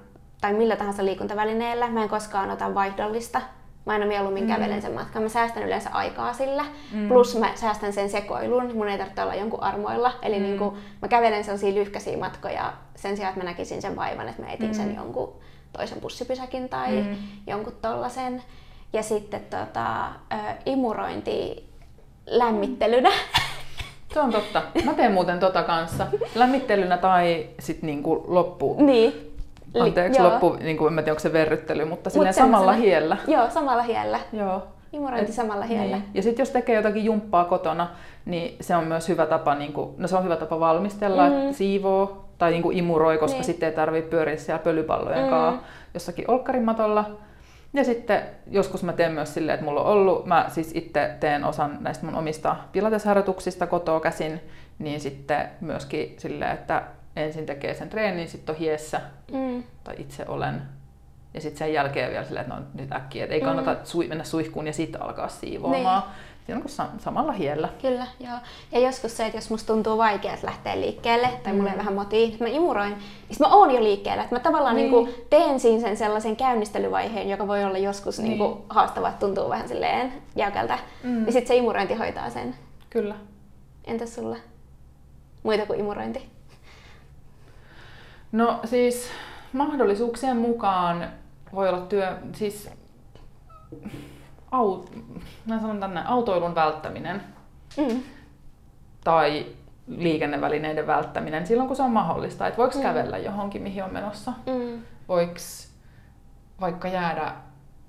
[0.41, 3.41] tai millä tahansa liikuntavälineellä, mä en koskaan ota vaihdollista.
[3.85, 4.49] Mä aina mieluummin mm.
[4.49, 5.23] kävelen sen matkan.
[5.23, 6.65] Mä säästän yleensä aikaa sillä.
[6.91, 7.07] Mm.
[7.07, 8.75] Plus mä säästän sen sekoilun.
[8.75, 10.13] Mun ei tarvitse olla jonkun armoilla.
[10.21, 10.43] Eli mm.
[10.43, 14.41] niin kuin, mä kävelen sellaisia lyhkäisiä matkoja sen sijaan, että mä näkisin sen vaivan, että
[14.41, 14.73] mä etin mm.
[14.73, 15.33] sen jonkun
[15.73, 17.15] toisen bussipysäkin tai mm.
[17.47, 18.43] jonkun tollasen.
[18.93, 20.09] Ja sitten tota,
[20.65, 21.70] imurointi
[22.31, 23.09] lämmittelynä.
[24.13, 24.61] Se on totta.
[24.85, 26.07] Mä teen muuten tota kanssa.
[26.35, 28.75] Lämmittelynä tai sitten niinku loppu.
[28.79, 29.31] Niin.
[29.79, 30.29] Anteeksi, Joo.
[30.29, 33.17] loppu, niin kuin, en tiedä onko se verryttely, mutta Mut samalla hiellä.
[33.27, 34.19] Joo, samalla hiellä.
[34.33, 34.63] Joo.
[34.93, 35.97] Imurointi samalla hiellä.
[35.97, 36.09] Niin.
[36.13, 37.87] Ja sitten jos tekee jotakin jumppaa kotona,
[38.25, 41.37] niin se on myös hyvä tapa, niin kuin, no se on hyvä tapa valmistella, mm.
[41.37, 43.45] että siivoo tai niin kuin imuroi, koska niin.
[43.45, 45.29] sitten ei tarvitse pyöriä siellä pölypallojen mm.
[45.29, 47.11] kanssa jossakin olkkarimatolla
[47.73, 51.43] ja sitten joskus mä teen myös silleen, että mulla on ollut, mä siis itse teen
[51.43, 54.41] osan näistä mun omista pilatesharjoituksista kotoa käsin,
[54.79, 56.83] niin sitten myöskin silleen, että
[57.15, 59.01] ensin tekee sen treenin, sitten on hiessä,
[59.31, 59.63] mm.
[59.83, 60.61] tai itse olen,
[61.33, 64.09] ja sitten sen jälkeen vielä silleen, että no nyt äkkiä, että ei kannata mm.
[64.09, 66.03] mennä suihkuun ja sitten alkaa siivoamaan.
[66.03, 66.11] Niin
[66.45, 67.69] siinä on samalla hiellä.
[67.81, 68.37] Kyllä, joo.
[68.71, 71.77] Ja joskus se, että jos musta tuntuu vaikeaa lähteä liikkeelle, tai mulle mm.
[71.77, 74.23] vähän motii, että mä imuroin, niin mä oon jo liikkeellä.
[74.23, 74.91] Että mä tavallaan niin.
[74.91, 78.29] Niin kuin teen siinä sen sellaisen käynnistelyvaiheen, joka voi olla joskus niin.
[78.29, 80.79] Niin kuin haastava, että tuntuu vähän silleen jäykältä.
[81.03, 81.09] Mm.
[81.09, 82.55] Niin sitten se imurointi hoitaa sen.
[82.89, 83.15] Kyllä.
[83.85, 84.37] Entäs sulla?
[85.43, 86.29] Muita kuin imurointi?
[88.31, 89.09] No siis
[89.53, 91.11] mahdollisuuksien mukaan
[91.53, 92.69] voi olla työ, siis
[94.51, 94.91] aut,
[95.45, 97.23] mä sanon tänne, autoilun välttäminen
[97.77, 98.03] mm.
[99.03, 99.45] tai
[99.87, 102.47] liikennevälineiden välttäminen silloin, kun se on mahdollista.
[102.47, 102.81] Että voiko mm.
[102.81, 104.33] kävellä johonkin, mihin on menossa?
[104.45, 104.81] Mm.
[105.07, 105.33] Voiko
[106.61, 107.33] vaikka jäädä,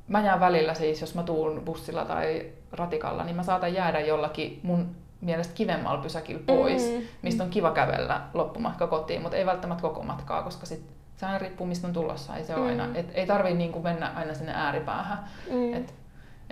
[0.08, 4.60] mä jään välillä siis, jos mä tuun bussilla tai ratikalla, niin mä saatan jäädä jollakin
[4.62, 7.02] mun mielestä kivemmalla pysäkillä pois, mm.
[7.22, 10.82] mistä on kiva kävellä loppumatka kotiin, mutta ei välttämättä koko matkaa, koska sit
[11.16, 12.36] se aina riippuu mistä on tulossa.
[12.36, 12.66] Ei, se mm.
[12.66, 15.18] aina, et, ei tarvii niinku mennä aina sinne ääripäähän.
[15.50, 15.74] Mm.
[15.74, 15.94] Et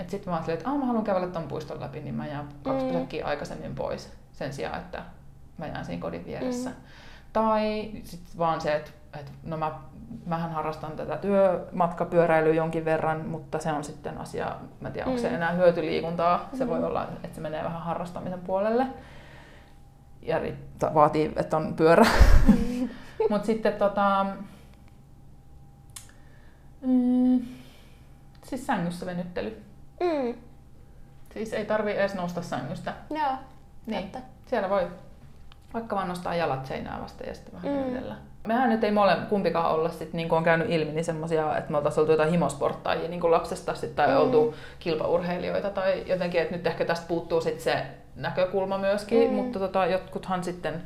[0.01, 2.85] et sitten mä ajattelin, että mä haluan kävellä ton puiston läpi, niin mä jään kaksi
[2.85, 2.91] mm.
[2.91, 5.03] pysäkkiä aikaisemmin pois sen sijaan, että
[5.59, 6.71] mä jään siinä kodin vieressä.
[6.71, 6.77] Mm.
[7.33, 9.73] Tai sitten vaan se, että, että no mä,
[10.27, 15.21] mähän harrastan tätä työmatkapyöräilyä jonkin verran, mutta se on sitten asia, mä en tiedä, onko
[15.21, 15.35] se mm.
[15.35, 16.49] enää hyötyliikuntaa.
[16.55, 16.71] Se mm.
[16.71, 18.87] voi olla, että se menee vähän harrastamisen puolelle.
[20.23, 20.41] Ja
[20.95, 22.07] vaatii, että on pyörä.
[22.49, 22.89] Mm.
[23.31, 24.27] mutta sitten tota,
[26.81, 27.41] mm,
[28.45, 29.63] siis sängyssä venyttely.
[30.01, 30.35] Mm.
[31.35, 32.95] Siis ei tarvi edes nousta sängystä.
[33.11, 33.33] Joo,
[33.87, 34.03] niin.
[34.03, 34.19] Totta.
[34.47, 34.89] Siellä voi
[35.75, 38.15] vaikka vaan nostaa jalat seinää vasta ja sitten vähän mm.
[38.47, 41.71] Mehän nyt ei mole kumpikaan olla, sit, niin kuin on käynyt ilmi, niin semmosia, että
[41.71, 44.17] me oltaisiin oltu jotain himosporttajia niin kuin lapsesta sit, tai mm.
[44.17, 47.87] oltu kilpaurheilijoita tai jotenkin, että nyt ehkä tästä puuttuu sit se
[48.17, 49.35] näkökulma myöskin, mm.
[49.35, 50.83] mutta tota, jotkuthan sitten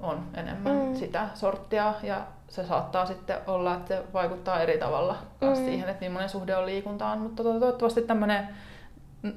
[0.00, 0.76] on enemmän.
[0.76, 0.94] Mm.
[0.94, 5.54] sitä sorttia ja se saattaa sitten olla, että se vaikuttaa eri tavalla mm.
[5.54, 8.48] siihen, että millainen suhde on liikuntaan, mutta toivottavasti tämmöinen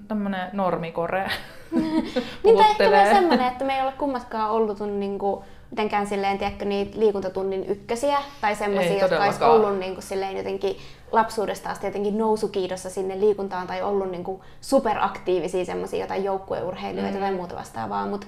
[0.07, 1.31] tämmönen normikore
[2.43, 6.37] niin tai ehkä myös semmoinen, että me ei ole kummatkaan ollut niin kuin, mitenkään silleen,
[6.37, 10.77] tiedätkö, niitä liikuntatunnin ykkösiä tai semmoisia, jotka olisi ollut niin kuin, silleen jotenkin
[11.11, 17.21] lapsuudesta asti jotenkin nousukiidossa sinne liikuntaan tai ollut niin kuin, superaktiivisia semmoisia jotain joukkueurheilijoita mm.
[17.21, 18.27] tai muuta vastaavaa, mutta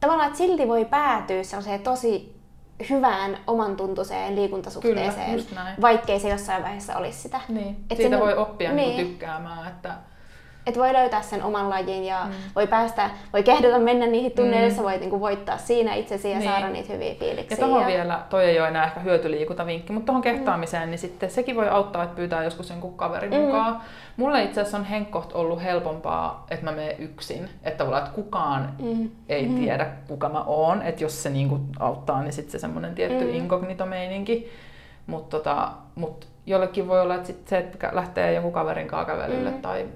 [0.00, 2.34] tavallaan, että silti voi päätyä sellaiseen tosi
[2.90, 7.40] hyvään oman tuntuiseen liikuntasuhteeseen, Kyllä, vaikkei se jossain vaiheessa olisi sitä.
[7.48, 7.68] Niin.
[7.68, 9.08] Et Siitä sinne, voi oppia niinku niin.
[9.08, 9.94] tykkäämään, että
[10.66, 12.32] että voi löytää sen oman lajin ja mm.
[12.56, 14.82] voi päästä, voi kehdata mennä niihin tunneille, mm.
[14.82, 16.50] voi niinku voittaa siinä itsesi ja niin.
[16.50, 17.58] saada niitä hyviä fiiliksiä.
[17.60, 20.90] Ja tuohon vielä, toi ei ole enää ehkä hyötyliikuntavinkki, mutta tuohon kehtaamiseen, mm.
[20.90, 23.40] niin sitten sekin voi auttaa, että pyytää joskus sen kaverin mm.
[23.40, 23.80] mukaan.
[24.16, 28.72] Mulle itse asiassa on henkkoht ollut helpompaa, että mä menen yksin, että tavallaan, että kukaan
[28.82, 29.10] mm.
[29.28, 29.54] ei mm.
[29.54, 33.34] tiedä, kuka mä oon, että jos se niinku auttaa, niin sitten se semmoinen tietty mm.
[33.34, 34.50] inkognito-meininki.
[35.06, 39.50] Mutta tota, mut jollekin voi olla, että sit se, että lähtee jonkun kaverin kanssa kävelylle
[39.50, 39.62] mm.
[39.62, 39.86] tai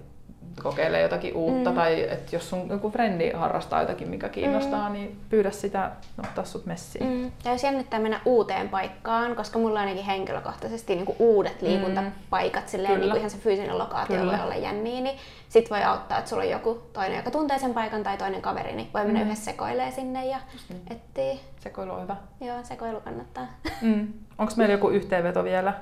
[0.62, 1.76] kokeilee jotakin uutta, mm.
[1.76, 4.92] tai että jos sun joku frendi harrastaa jotakin, mikä kiinnostaa, mm.
[4.92, 7.06] niin pyydä sitä ottaa sut messiin.
[7.10, 7.32] Mm.
[7.44, 11.68] Ja jos jännittää mennä uuteen paikkaan, koska mulla on ainakin henkilökohtaisesti niin kuin uudet mm.
[11.68, 12.68] liikuntapaikat, mm.
[12.68, 14.32] silleen, niin kuin ihan se fyysinen lokaatio Kyllä.
[14.32, 17.74] voi olla jänniä, niin sit voi auttaa, että sulla on joku toinen, joka tuntee sen
[17.74, 19.26] paikan tai toinen kaveri, niin voi mennä mm.
[19.26, 20.38] yhdessä sekoilee sinne ja
[20.68, 20.82] niin.
[20.90, 21.40] etsii.
[21.60, 22.16] Sekoilu on hyvä.
[22.40, 23.46] Joo, sekoilu kannattaa.
[23.82, 24.12] Mm.
[24.38, 25.74] Onko meillä joku yhteenveto vielä?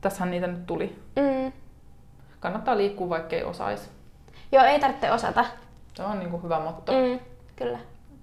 [0.00, 0.98] Tässähän niitä nyt tuli.
[1.16, 1.52] Mm
[2.44, 3.90] kannattaa liikkua, vaikkei osaisi.
[4.52, 5.44] Joo, ei tarvitse osata.
[5.94, 6.92] Se on niin kuin hyvä motto.
[6.92, 7.18] Mm,
[7.56, 7.78] kyllä.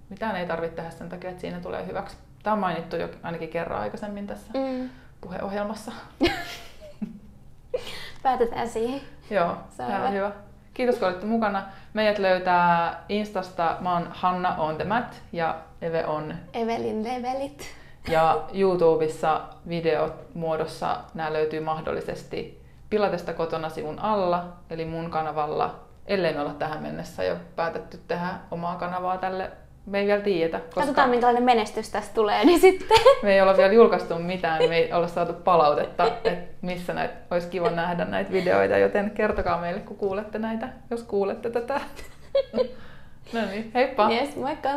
[0.10, 2.18] Mitään ei tarvitse tehdä sen takia, että siinä tulee hyväksi.
[2.44, 4.90] Tämä on mainittu jo ainakin kerran aikaisemmin tässä mm.
[5.22, 5.92] puheohjelmassa.
[8.24, 9.02] Päätetään siihen.
[9.30, 10.08] Joo, se on hyvä.
[10.08, 10.32] On hyvä.
[10.74, 11.64] Kiitos kun olitte mukana.
[11.94, 17.66] Meidät löytää Instasta, mä oon Hanna on the mat ja Eve on Evelin levelit.
[18.10, 22.61] Ja YouTubessa videot muodossa nämä löytyy mahdollisesti
[22.92, 28.30] Pilatesta kotona sivun alla, eli mun kanavalla, ellei me olla tähän mennessä jo päätetty tehdä
[28.52, 29.52] omaa kanavaa tälle
[29.86, 30.60] me ei vielä tiedetä.
[30.60, 32.98] Koska Katsotaan, minkälainen menestys tästä tulee, niin sitten.
[33.24, 36.32] Me ei olla vielä julkaistu mitään, me ei olla saatu palautetta, että
[36.62, 41.50] missä näitä, olisi kiva nähdä näitä videoita, joten kertokaa meille, kun kuulette näitä, jos kuulette
[41.50, 41.82] tätä.
[43.34, 44.12] no niin, heippa!
[44.12, 44.70] Yes, moikka!